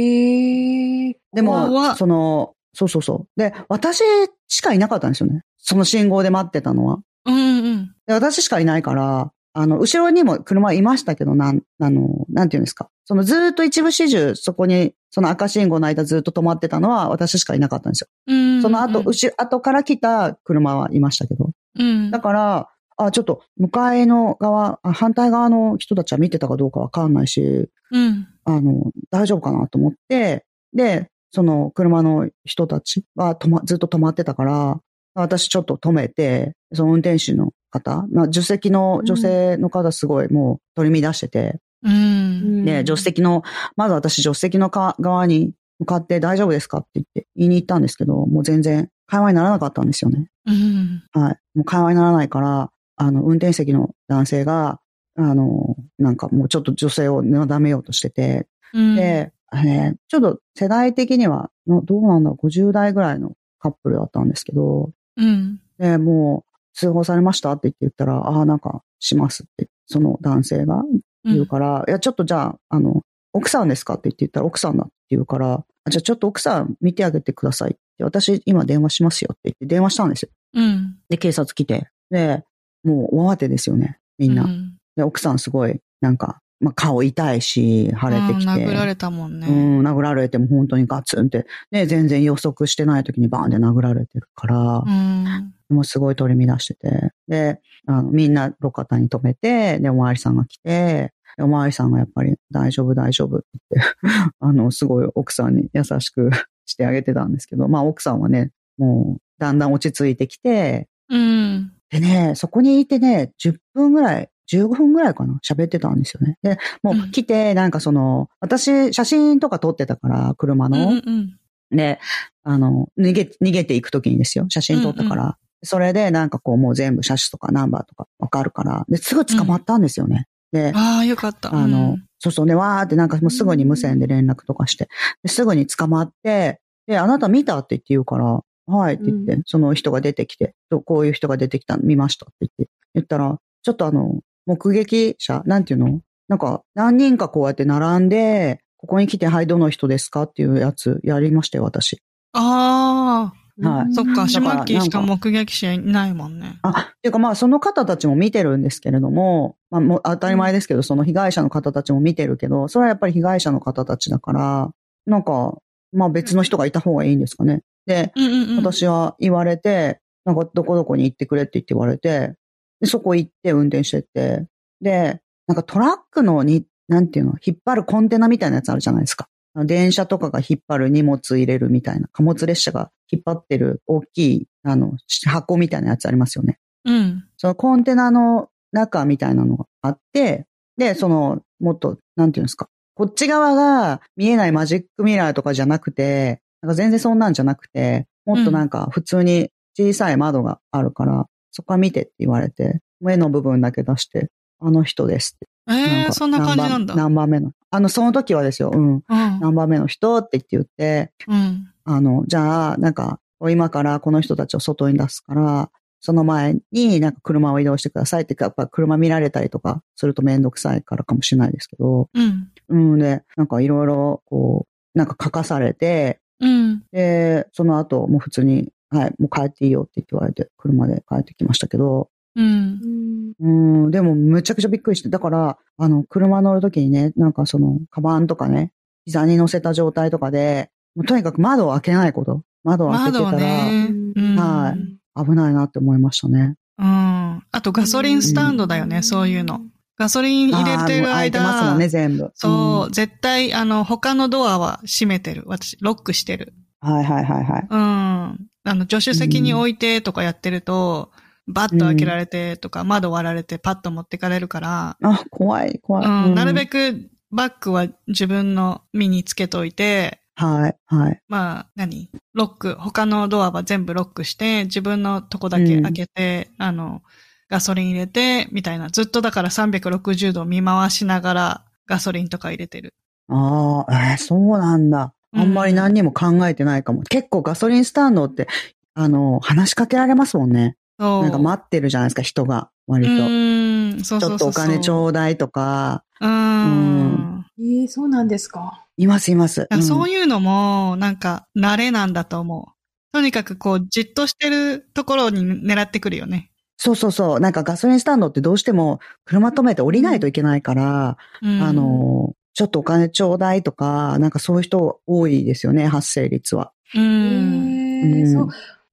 [1.33, 3.41] で怖も、っその、そうそうそう。
[3.41, 4.03] で、私
[4.49, 5.43] しかいなかったんですよね。
[5.59, 6.99] その信号で待ってたのは。
[7.25, 7.95] うんうん。
[8.07, 12.91] で、私しかいないから、あの、後ろにも車いましたけど、なん、あの、なんていうんですか。
[13.05, 18.09] そのずーっと一部始終、そこに、その赤信号の間ずっと止まってたのは私しかいなかったんですよ。
[18.27, 18.63] うん。
[18.63, 21.51] その後、うん後ろ、後から来た車はいましたけど。
[21.79, 22.11] うん。
[22.11, 28.27] だから、あ、ちょっと、向かいの側、あ反対側の人たちは見てたかどうかわかんないし、うん。
[28.45, 34.81] あの、大丈夫かなと思って、で、その車の人たちが止ま、ずっと止まってたから、
[35.15, 42.65] 私ちょっと止めて、その運転手の方、まあ、助手席の女性の方すごいもう取り乱してて、うん。
[42.65, 43.43] で、助手席の、
[43.77, 50.31] まず私助手席のか側に向かって大丈夫ですかって言って言いに行ったんですけど、もう全然会話にならなかったんですよね。
[50.47, 51.03] うん。
[51.13, 51.39] はい。
[51.55, 54.81] もう会話にならないから、あの、運転席の男性が、
[55.17, 65.61] あの、なんかもうちょっと女性をなだめようとしてて、うん、で、えーちょっと世代的には、のどうなんだろう、50代ぐらいのカップルだったんですけど、うん。
[65.79, 67.53] で、もう通報されました？
[67.53, 70.83] って言って言ったら、ああ、なんかしますって、その男性が
[71.25, 73.03] 言うから、いや、ちょっとじゃあ、あの、
[73.33, 73.95] 奥さんですか？
[73.95, 80.29] って言って言ったら、奥さんだって言うから、あじゃあちょっと奥さん見てあげてくださいって、私今電話しますよって言って電話したんですよ。
[80.55, 80.97] うん。
[81.09, 82.45] で、警察来て、で、
[82.83, 84.45] もう大慌てですよね、みんな。
[84.45, 88.47] うんで、奥さんすごい、なんか、まあ、顔痛いし、腫れてきて。
[88.47, 89.49] 殴られたもんね。
[89.49, 95.53] うん、殴られても本当にガツンって、ね、全然予測してない時にバーンって殴られてるからう、ん。
[95.75, 103.97] もうすごい取り乱してて、で、あの、みんな路肩に止めて、で、おまわりさんが来て、でおまわりさんがやっぱり大丈夫大丈夫って言って、
[104.41, 106.31] あの、すごい奥さんに優しく
[106.65, 111.73] してあげてたんですけど、まあ奥さんはね、もうだんだん落ち着いてきて、うん。
[111.91, 116.39] でね、そこにいてね、10分ぐらい、15分ぐらいかな喋ってたんですよね。
[116.43, 120.89] で、もうんう来て、なんかその、私、写真とか撮ってたから、車うんの。
[120.91, 121.39] うん
[121.71, 121.99] で、
[122.45, 124.47] あの、逃げ、逃げていくときにですよ。
[124.49, 125.25] 写真撮ったから。
[125.25, 125.35] うん
[125.65, 128.85] それで、なんかこう、もう全部車種とかナンバーとかわかるから。
[128.89, 130.27] で、すぐ捕まったんですよね。
[130.53, 131.55] で、ああ、よかった。
[131.55, 134.89] あの、そうそうね、わーってなんかもうすぐに無線で連絡とかして、
[135.23, 146.01] ですぐに捕まって、で、あなた見たって言って言うから、はいって言って、うその人が出てきて、とこういう人が出てきたの見ましたって言って、言ったら、ちょっとあの、目撃者、なんていうの？
[146.29, 150.23] なんか、何人かこうやって並んで、ここに来て、はい、どの人ですか？
[150.23, 152.01] っていうやつやりましたよ、私。
[152.33, 156.59] ああ、はいそっか、シマッキーしか目撃者いないもんね。
[156.63, 164.71] あ、っていうかまあその方たちも見てるんですけれども、まあもう当たり前ですけど、その被害者の方たちも見てるけど、それはやっぱり被害者の方たちだから、
[165.07, 165.57] なんか、
[165.93, 167.63] まあ別の人がいた方がいいんですかね。
[167.87, 168.57] で、うんうんうん。
[168.57, 172.35] 私は言われて、なんかどこどこに行ってくれって言って言われて、
[172.81, 174.47] で、そこ行って運転してって、
[174.81, 179.29] で、なんかトラックのに、なんていうの、引っ張るコンテナみたいなやつあるじゃないですか。
[179.55, 184.93] あの電車とかが引っ張る荷物入れるみたいな、貨物列車が引っ張ってる大きい、あの、
[185.27, 186.59] 箱みたいなやつありますよね。
[186.85, 187.25] うん。
[187.37, 190.47] そのコンテナの中みたいなのがあって、
[190.77, 192.69] で、その、もっと、なんていうんですか。
[192.95, 205.49] こっち側が見えないマジックミラーとかじゃなくて、なんか全然そんなんじゃなくて、もっとなんか普通に小さい窓があるから、そこから見てって言われて、目の部分だけ出して、あの人ですって。
[205.71, 206.95] ええかそんな感じなんだ。
[206.95, 207.53] 何番何番目の。
[207.71, 208.95] あの、その時はですよ、うん。
[208.95, 209.03] うん。
[209.09, 211.71] 何番目の人って言って言って、うん。
[211.85, 213.21] あの、じゃあ、なんか、
[213.51, 215.71] 今からこの人たちを外に出すから、
[216.01, 222.51] その前になんか車を移動してくださいってか、やっぱ車見られたりとかするとめんどくさいからかもしれないですけど、うん。
[222.69, 226.83] うんで、なんかいろいろこう、なんか書かされて、うん。
[226.93, 233.35] で、その後もう普通に、はい、もう帰っていいよって言って言われて、車で帰ってきましたけど、うん。
[233.41, 233.49] う
[233.89, 238.73] ん、でもむちゃくちゃびっくりして、だから、あの、車乗るときにね、なんかその、カバンとかね、
[239.07, 240.71] 膝に乗せた状態とかで、
[241.07, 242.43] とにかく窓を開けないこと。
[242.63, 243.89] 窓を開けて窓たら、ね。
[244.17, 244.37] うん。
[244.37, 246.57] はい危ないなって思いましたね。
[246.79, 246.87] うん。
[246.87, 249.61] あとガソリンスタンドだよね、そういうの。
[249.97, 252.33] ガソリン入れてるあーもう開いて間、ますもんね、全部。
[252.35, 255.45] そう、ん絶対、あの、他のドアは閉めてる。
[255.47, 256.53] 私、ロックしてる。
[256.81, 257.67] はいはいはいはい。
[257.71, 257.79] うん。
[257.79, 261.13] あの、助手席に置いてとかやってると、
[261.47, 266.07] バッと開けられてとか、窓割られてパッと持ってかれるから、あ、怖い、怖い。
[266.07, 266.95] うん、なるべく。
[266.95, 271.21] くバッグは自分の身につけといて、はい、はい。
[271.29, 272.11] まあ、何？
[272.33, 277.03] ロック、他のドアは全部ロックして、自分のとこだけ開けて、あの、
[277.49, 278.89] ガソリン入れて、みたいな。
[278.89, 282.95] ずっとだから360度見回しながらガソリンとか入れてる。
[283.29, 285.13] ああ、えーそうなんだ。
[285.37, 287.03] あんまり何にも考えてないかも。
[287.03, 288.49] 結構ガソリンスタンドって、
[288.95, 290.77] あの、話しかけられますもんね。
[290.99, 291.23] そう。
[291.23, 292.71] なんか待ってるじゃないですか、人が。
[292.87, 293.13] 割と。
[293.13, 294.53] うん、そうちょっとお。
[294.53, 296.31] 金ちょうだいとか、うん。
[296.31, 298.84] うんええそうなんですか。
[298.97, 299.61] いますいます。
[299.61, 302.75] だからそういいうのも、なんか、慣れなんだと思う。
[303.13, 306.51] とにかくこう、じっとしてるところに狙ってくるよね。
[306.77, 307.41] そうそうそう。
[307.41, 316.73] なんかガソリンスタンドってどうしても車止めて降りないといけないから、うん、あ、の、ちょっとお金ちょうだいとか、なんかそういう人多いですよね、発生率は。
[316.95, 317.05] うえん。
[317.05, 318.49] うんえそう。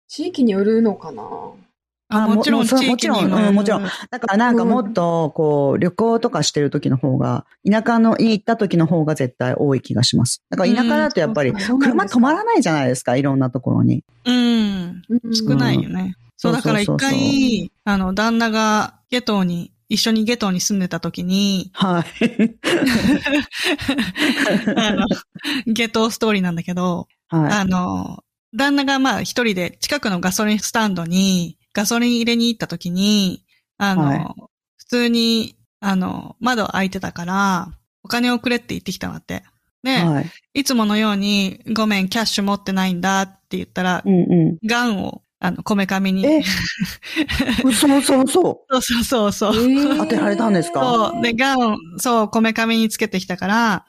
[0.07, 1.23] 地域によるのかな。
[2.11, 3.87] あ、あもちろん地域にもちろんうんもちろんん。
[4.09, 10.43] だからなんかもっと、こう、旅行とかしてる時の方が、田舎のに行った時の方が絶対多い気がします。
[10.49, 14.03] だから田舎だとやっぱり車止まらないじゃないですか、いろんなところに。
[14.25, 15.01] うん。
[15.09, 16.15] うん少ないよね。
[16.37, 22.23] そう、だから一回、あの、旦那がゲトに一緒にゲトに住んでた時に、はい。
[24.77, 25.05] あの、
[25.67, 27.51] ゲトストーリーなんだけど、はい。
[27.51, 33.45] あの、旦那がまあ一人で近くのガソリンスタンドにガソリン入れに行った時に、
[33.77, 34.25] あの、はい
[34.77, 37.69] 普通に、あの、窓開いてたから、
[38.03, 39.43] お金をくれって言ってきたんだって。
[39.83, 40.25] で、はい。
[40.53, 46.23] いつものように、ごめん、キャッシュ持ってないんだって言ったらう、んうガンを、あの、こめかみに。
[46.23, 46.25] ん。
[46.25, 46.43] え？
[47.63, 48.41] 嘘嘘嘘。
[48.69, 49.71] そうそうそうそう。
[49.71, 50.81] え当てられたんですか？
[50.81, 51.21] そう。
[51.21, 53.85] で、ガン、そう、こめかみにつけてきたから、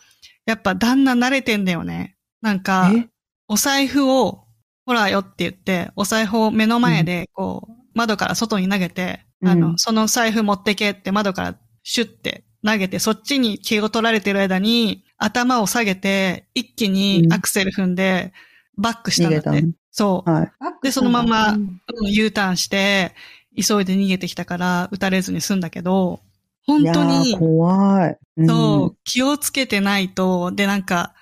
[0.47, 2.17] やっぱ旦那慣れてんだよね。
[2.43, 3.09] なんか、え？
[3.49, 4.45] お財布を、
[4.85, 18.33] ほらよって言って、お財布を目の前で、こう、窓から外に投げて、あの、うんその財布持ってけって窓からシュッて投げて、そっちに気を取られてる間に、頭を下げて、一気にアクセル踏んで、
[18.77, 19.49] バックしたんだって。
[19.51, 20.31] 逃げたのそう。
[20.31, 20.53] はい。
[20.83, 23.15] でそのままうんうん U ターンして、
[23.55, 26.21] 急いで逃げてきたから、撃たれずに済んだけど、
[26.67, 28.19] 本当にー、怖い。
[28.39, 31.15] うんそう、気をつけてないと、で、なんか、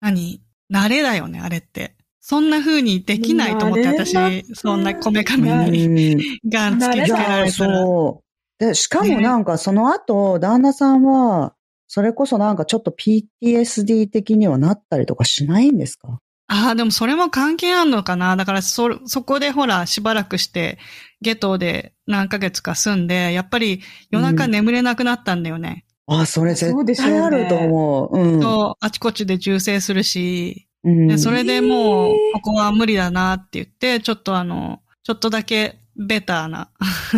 [0.00, 0.40] 何？
[0.70, 1.95] 慣れだよね、あれって。
[2.28, 6.18] そんな風にできないと思って、私、そんなこめかみうにん
[6.50, 7.76] ガンつけつけられたら。
[7.84, 8.22] そ
[8.60, 8.64] う。
[8.64, 11.54] で、しかもなんかその後、旦那さんは、
[11.86, 16.18] それこそなんかちょっと PTSD 的にはなったりとかしないんですか？
[16.48, 20.78] ああ、でもそれも関係あんのかなだから、そ、そこでほら、しばらくして、
[21.20, 25.84] ゲトで何ヶ月か住んで、やっぱり夜中眠れなくなったんだよね。
[26.08, 28.18] あ、それ絶そうでしょうね対あると思う。
[28.18, 28.42] うん。
[28.42, 31.08] そう、あちこちで銃声するし、うん。
[31.08, 36.70] でそれでもう、ここは無理だなって言って、ちょっとあの、ちょっとだけベターな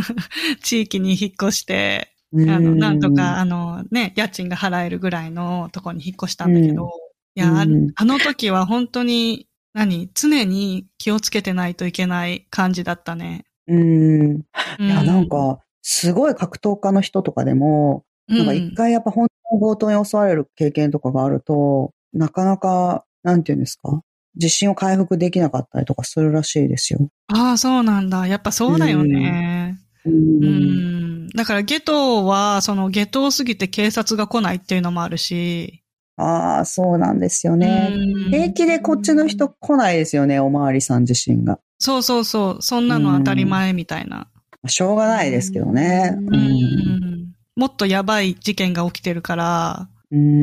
[0.63, 6.89] 地域に引っ越して、あの、なんとか、あのね、家賃が払えるぐらいのとこに引っ越したんだけど、うん。
[6.89, 7.65] いや、
[7.95, 13.45] あの時は本当に、何常に気をつけてないといけない感じだったね。
[13.67, 14.31] うん。
[14.33, 14.45] う
[14.81, 24.01] いや、なん、か、すごい格闘家の人とかでも、なんか一回やっぱ本当に強盗に襲われる経験とかがあると、なかなか、なんていうんですか？
[24.35, 27.09] 自信を回復できなかったりとかするらしいですよ。
[27.29, 28.27] ああ、そうなんだ。
[28.27, 29.79] やっぱそうだよね。
[30.05, 31.29] ううん。
[31.29, 35.83] だからゲトは、そのゲトを過ぎて警察が来ないっていうのもあるし。
[36.17, 37.91] ああ、そうなんですよね。
[37.93, 41.59] うん平気でこっちの人来ないですよね、おまわりさん自身が。
[41.79, 42.63] そうそうそう。
[42.63, 44.17] そんなの当たり前みたいな。
[44.17, 44.29] ま
[44.65, 46.15] あしょうがないですけどね。
[46.17, 47.35] ううんん。
[47.57, 49.98] もっとやばい事件が起きてるから、うん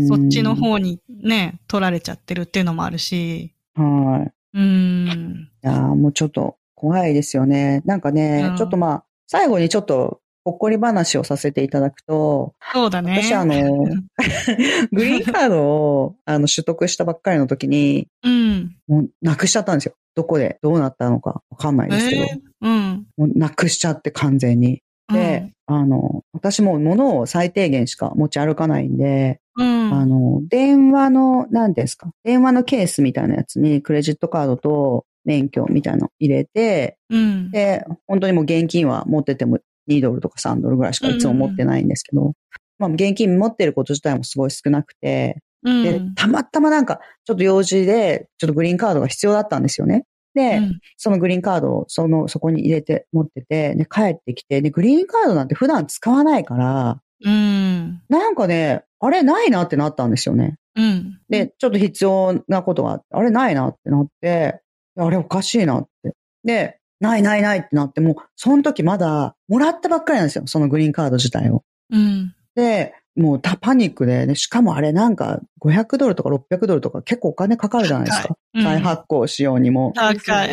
[0.07, 3.53] そっちの方にね、取られちゃってるっていうのもあるし。
[3.75, 4.57] はい。
[4.57, 5.49] うん。
[5.63, 7.81] いやーもうちょっと怖いですよね。
[7.85, 13.19] なんかね、うんちょっとまあ、最後にちょっと、ほっこり話をさせていただくと、そうだね。
[13.23, 13.55] 私あの、
[14.93, 18.75] グリーンカードをあの取得したばっかりの時に、うん。
[18.87, 19.95] もうなくしちゃったんですよ。
[20.13, 23.07] どこでどうなったのかわかんないですけど、えーうん。
[23.17, 24.83] もうなくしちゃって完全に。
[25.11, 29.93] で、あの、私も物を最低限しか持ち歩かないんで、うん。
[29.93, 32.09] あの、電話の、何ですか？
[32.23, 37.51] 電話のケースみたいなやつにクレジットカードと免許みたいなの入れて、うん。
[37.51, 42.33] で、本当にもう現金は持ってても2ドルとか3ドルぐらいしかいつも持ってないんですけど、
[42.79, 45.83] まあ現金持ってること自体もすごい少なくて、うん。
[45.83, 50.03] で、たまたまなんか、ちょっと用事で、ちょっとグリーンカードが必要だったんですよね。
[50.35, 58.01] で、うんそのグリーンカードをその、そこに入れて持ってて、で、帰ってきて、で、グリーンカードなんて普段使わないから、うん。
[58.09, 60.57] なんかね、あれないなってなったんですよね。
[60.75, 61.19] うん。
[61.29, 64.61] で、ちょっと必要なことがあって、あれないなってなって、
[64.97, 66.13] あれおかしいなって。
[66.43, 71.63] で、ないないないってなって、もう、その時まだ、もらったばっかりなんですよ、そのグリーンカード自体を。
[71.91, 72.33] うん。
[72.55, 78.29] で、もうたパニックで、でしかもあれなんか500ドルとか600ドルとか結構お金かかるじゃないですか。
[78.53, 79.91] うん再発行しようにも。
[79.95, 80.49] 高い。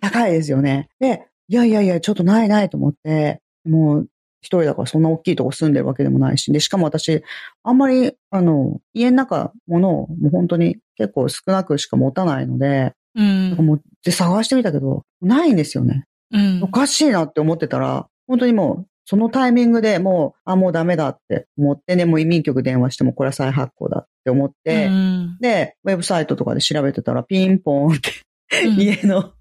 [0.00, 0.88] 高いですよね。
[0.98, 4.08] で、いやいやいや、ちょっとないないと思って、もう
[4.42, 7.22] 一人だからそんな大きいとこ住んでるわけでもないし、で、しかも私、
[7.62, 13.52] あんまり、あの、家の中、物をもう本当に結構少なくしか持たないので、うん。
[13.54, 16.06] もう、で、探してみたけど、ないんですよね。
[16.32, 28.31] うんおかしいなって思ってたら、本当にもう、そのタイミングでもう、あ、もうダメだって思ってね、もう移民局電話してもこれは再発行だって思って、うんで、ウェブサイトとかで調べてたら、ピンポーンってうん
[28.76, 29.32] 家の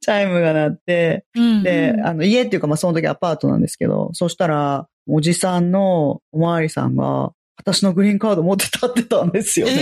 [0.00, 9.72] チャイムが鳴って、うんで、うんあの、家っていうか、まあ、その時アパートなんですけど、そしたら、おじさんのおまわりさんが、私のグリーンカード持って立ってたんですよね。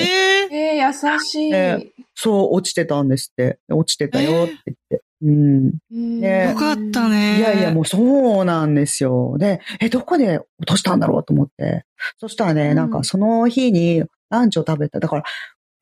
[0.50, 1.52] えええー、優しい。
[1.52, 3.58] えそう、落ちてたんですって。
[3.70, 5.02] 落ちてたよって言って。
[5.22, 5.72] うん。
[6.20, 7.08] ねよかった。
[7.08, 7.38] ね。
[7.38, 9.36] いやいや、もうそうなんですよ。
[9.38, 11.84] で、え、どこで落としたんだろうと思って。
[12.18, 15.00] そしたらね、うんなんかその日にランチを食べた。
[15.00, 15.24] だから、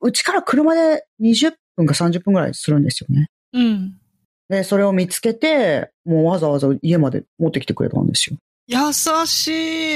[0.01, 3.29] うちから車で20分か30分ぐらいするんですよね。
[3.53, 3.97] うん。
[4.49, 8.37] で、それを見つけて、もうわざわざ家まで持ってきてくれたんですよ。
[8.67, 8.93] 優
[9.25, 9.47] し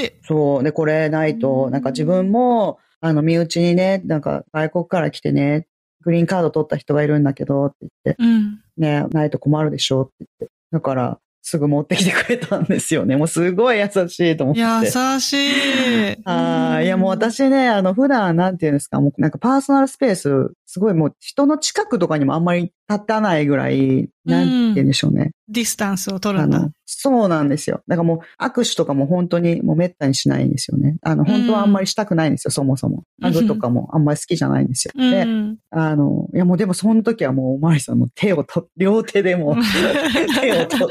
[0.06, 0.12] い。
[0.24, 0.64] そう。
[0.64, 5.66] で、これないと、なんか自分も、あの、身内にね、なんか外国から来てね、
[6.02, 8.60] グリーンカード取った人がいるんだけど、って言って、うん。
[8.76, 10.54] ね、ないと困るでしょって言って。
[10.72, 11.18] だから、
[11.48, 13.14] すぐ持ってきてくれたんですよね。
[13.16, 14.60] もうすごい優しいと思って。
[14.60, 16.16] 優しい。
[16.24, 25.30] ああ、いやもう私ね、あの、普段なんていうんですか、もうなんかパーソナルスペース、すごいもう人の近くとかにもあんまり立たないぐらい、なんて言うんでしょうね。
[25.48, 27.82] ディスタンスを取るんだそうなんですよ。
[27.88, 30.96] だからもう握手とかも本当にもう滅多にしないんですよね。
[31.02, 33.02] あの、本当はあんまりしたくないんですよ、そもそも。
[33.20, 34.92] ハグとかもあんまり好きじゃないんですよ。
[34.96, 35.56] うで、ん。
[35.70, 39.56] あの、いやもうでもその時はもうおまわりさんの手をと、両手でもう
[40.40, 40.88] 手をとう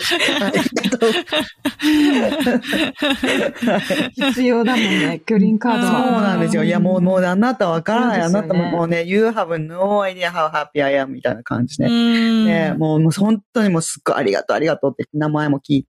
[4.15, 6.21] 必要だもんね、 グリーンカードそうは。
[6.21, 6.63] なんですよ。
[6.63, 8.21] いや、もう、もう、あなたわからない。
[8.21, 11.85] あなたももうね、you have no idea how happy I am みたいな感じで。
[11.85, 15.84] うんね、もう、もう本当にもうすっごいありがとう、ありがとうって名前も聞いて、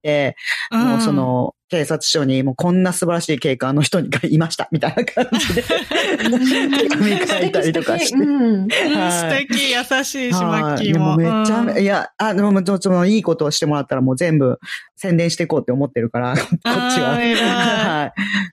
[0.70, 8.16] もうそ、の、警察署にもうこんな素晴らしい警官の人がいました、みたいな感じで、手紙書いたりとかして。
[8.16, 8.54] うん。
[8.54, 11.16] うん優しいし、マッキーも。
[11.16, 14.58] めっちゃ、うんいや、あ、でも、ちょ、ちょ、いいことをしてもらったらもう全部
[14.96, 16.58] 宣伝していこうって思ってるから、こっ
[16.94, 17.16] ちは。
[17.18, 17.34] はい。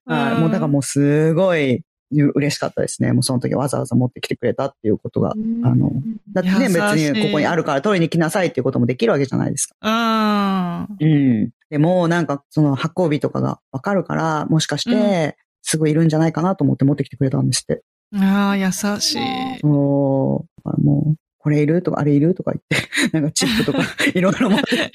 [0.05, 0.33] はい。
[0.35, 1.83] うんもうだからもうすごい
[2.21, 3.11] 嬉しかったですね。
[3.13, 5.31] もうその時わざわざ持ってきてくれたっていうことが。
[5.31, 5.91] あの、
[6.33, 9.75] だってね、別にここにあるから取りに来なさいっていうこともできるわけじゃないですか。
[9.81, 11.07] うん。
[11.07, 11.49] うん。
[11.69, 17.83] でも、なんか、その発行日とかがわかるから、もしかして、すぐいるんじゃないかなと思って持ってきてくれたんですって。
[18.15, 19.65] ああ、優しい。
[19.65, 21.81] もう、だからもう、これいる？
[21.81, 22.35] とか、あれいる？
[22.35, 23.79] とか言って、 なんかチップとか、
[24.15, 24.91] いろいろ持って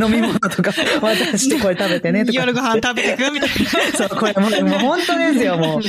[0.00, 0.70] 飲み物とか
[1.02, 2.38] 渡してこれ食べてねとか。
[2.38, 3.48] 夜ご飯食べてくみたい
[3.96, 5.80] そう、これもう、もう本当ですよ、も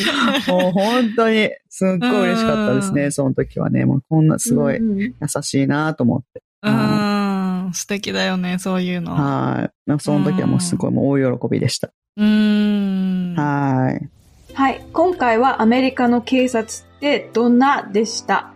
[0.47, 0.51] う。
[0.51, 3.85] もう本当に、すっごい嬉しかったですね、うんその時はね。
[3.85, 6.41] もうこんなすごいうん優しいなと思って。
[6.63, 7.65] な。
[7.67, 7.73] うん。
[7.73, 9.13] 素敵だよね、そういうの。
[9.13, 9.89] はい。
[9.89, 11.91] なんかその時はもうすごいもう大喜びでした。
[12.17, 13.35] うん。
[13.37, 14.09] はい。
[14.55, 14.85] はい。
[14.93, 16.67] 今回はアメリカの警察
[16.97, 18.52] ってどんなでした？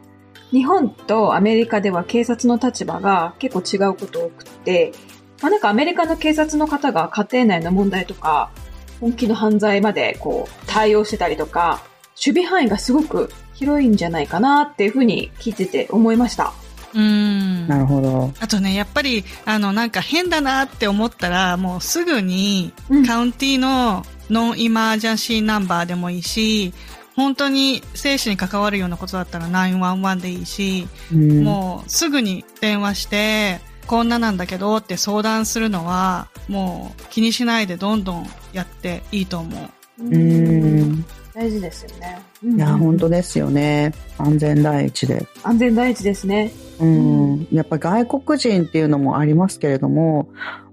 [0.52, 4.94] 日本とアメリカでは警察の立場が結構違うこと多くって、
[5.42, 8.52] まあ、なんかアメリカの警察の方が家庭内の問題とか、
[9.00, 11.84] 本気の犯罪までこう対応してたりとか、
[12.16, 16.54] 守備範囲がすごく広いんじゃないかなっていうふうに聞いてて思いました。
[16.96, 17.68] うん。
[17.68, 18.32] なるほど。
[18.40, 26.74] あとね、やっぱり、あの、なんか変だなって思ったら、もうすぐに、うんカウンティのノンイマージャンシーナンバーでもいいし、
[27.18, 40.04] 本当に生死に関わるようなことだったら911でいいし、うん、もうすぐに電話して、こんななんだけどって相談するのは、もう気にしないでどんどんやっていいと思う。
[40.04, 41.04] うん。
[41.34, 42.22] 大事ですよね。
[42.44, 43.94] いや、本当ですよね。
[44.20, 45.26] 安全第一で。
[45.42, 46.54] 安全第一ですね。
[46.80, 47.48] うん。
[47.52, 50.30] やっぱ外国人っていうのもありますけれども、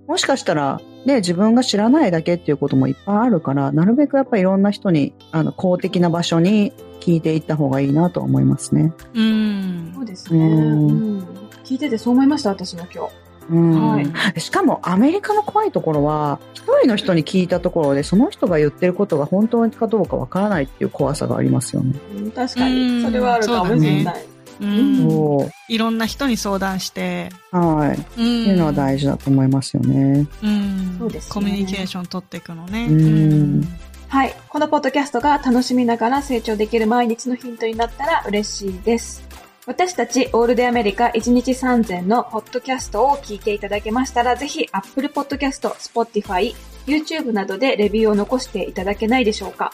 [0.07, 8.93] もしかしたら、ね、自分が知らないだけっていうこともいっぱいあるから、なるべくやっぱりいろんな人に、あの、公的な場所に聞いていった方がいいなと思いますね。
[9.15, 10.01] うんそ。
[10.01, 10.47] うですね。
[10.47, 11.29] うんうん
[11.65, 13.13] 聞いててそう思いました、私も今日。
[13.51, 21.95] うんはいしかもアメリカの怖いところは、一人の人に聞いたところで、その人が言ってることが本当かどうかわからないっていう怖さがありますよね。
[22.17, 23.03] うん確かうに。
[23.03, 24.34] んそれはあるかもしれない。
[24.61, 25.51] うん。
[25.69, 27.99] いろんな人に相談して、はい。
[27.99, 30.27] っていうのは大事だと思いますよね。
[30.43, 32.87] うんそうですねコミュニケーション取っていくのね。
[32.87, 33.69] うん
[34.09, 34.35] はい。
[34.49, 39.23] このポッドキャストが楽しみながら成長できる毎日のヒントになったら嬉しいです。
[39.67, 46.55] 私たちオールデアメリカ1日3000のポッドキャストを聞いていただけましたら、ぜひ Apple Podcast、Spotify、
[46.87, 49.73] YouTube などでレビューを残していただけないでしょうか。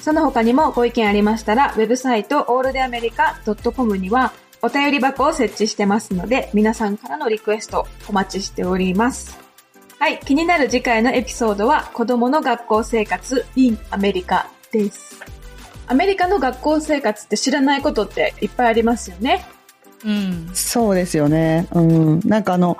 [0.00, 3.38] その他にもご意見ありましたら、ウェブサイトオールデアメリカ
[3.76, 4.32] .com には
[4.62, 9.38] お便り箱を設置してますので、皆さんからのリクエストお待ちしております。
[9.98, 15.20] はい、気になる次回のエピソードは子供の学校生活 in アメリカです。
[15.86, 19.44] アメリカの学校生活って知らないことっていっぱいありますよね。
[20.04, 20.50] うん。
[20.54, 21.68] そうですよね。
[21.72, 22.20] うん。
[22.24, 22.78] なんかあの、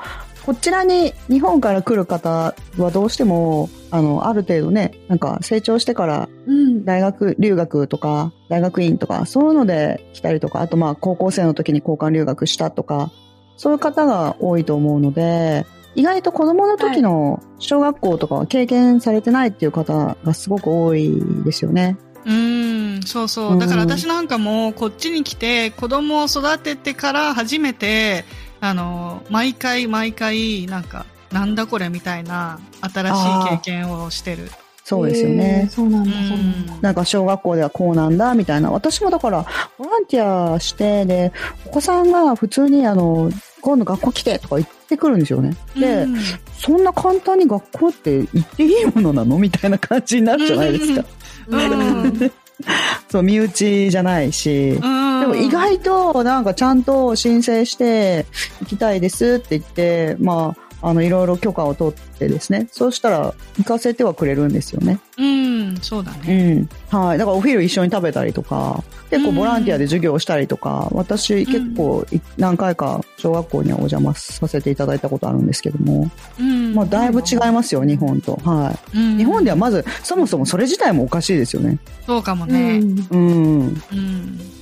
[0.51, 6.85] こちらに日本から来る方はどうしても、あの、ある程度ね、なんか成長してからうん。
[6.85, 13.13] 大学留学とか、大学院とか、そういうので来たりとか、あとまあ高校生の時に交換留学したとか、
[13.57, 21.97] そういう方が多いと思うので、意外と子供の時の小学校とかは経験されてないっていう方がすごく多いですよね。
[22.27, 23.55] うん、そうそうう。
[23.55, 28.25] んだから私なんかもこっちに来て子供を育ててから初めて、
[28.61, 34.51] あの、毎回毎回、なんか、なんだこれみたいな新しい経験をしてる。
[34.85, 35.69] そうですよね。
[35.71, 36.73] そうなんだ、うんそうなんだ。
[36.81, 38.71] なんか小学校ではこうなんだみたいな。
[38.73, 39.47] 私もだから
[39.79, 41.33] ボランティアして、で、
[41.67, 43.31] お子さんが普通にあの、
[43.61, 45.55] 今度学校来てとか言ってくるんですよね。
[45.79, 46.17] で、うん
[46.59, 49.39] そんな簡単に学校って行っていいものなの？
[49.39, 51.05] みたいな感じになるじゃないですか。
[51.49, 52.31] うん
[53.11, 54.79] そう、身内じゃないし。
[54.83, 58.25] うんでも意外となんかちゃんと申請して
[58.61, 62.69] 行きたいですって言って、まあ、あの、いろいろ許可を取ってですね。
[62.73, 64.99] そうしたら行かせてはくれるんですよね。
[65.19, 66.55] うん、そうだうね。
[66.55, 66.69] ん。
[66.89, 67.19] はい。
[67.19, 76.75] だからお昼一緒に食べたりとか、結構ボランティアで授業をしたりとか、私結構い何回か小学校にはお邪魔させていただいたことあるんですけども、うん。
[76.75, 78.37] まあだいぶ違いますよ、日本と。
[78.45, 78.97] はい。
[78.97, 81.79] うん日本ではまず、そもそもそれ自体もおかしいですよね。
[82.07, 82.79] そうかもうね。
[82.79, 83.83] んうん。
[83.93, 83.95] う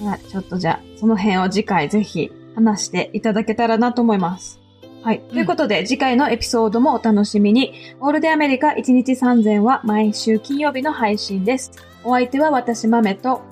[0.04, 0.06] ん。
[0.06, 4.57] はい、ちょっとじゃあ、その辺を次回ぜひ話していただけたらなと思います。
[5.02, 5.20] はい。
[5.20, 7.72] ということで、次回のエピソードもお楽しみに。
[8.00, 11.70] オールデンアメリカ1日3000は毎週金曜日の配信です。
[12.04, 13.42] お相手は私、豆と、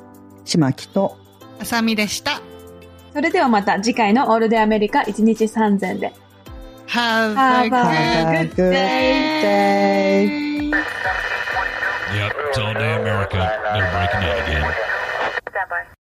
[0.45, 1.17] 島木と、
[1.61, 2.41] あさみでした。
[3.13, 6.13] それではまた次回のオールデンアメリカ1日3000で。
[6.89, 10.47] Have Have a good good day.
[12.15, 13.39] Yep, it's all day America.
[13.73, 14.75] They're breaking in again.
[15.51, 15.96] Stand by.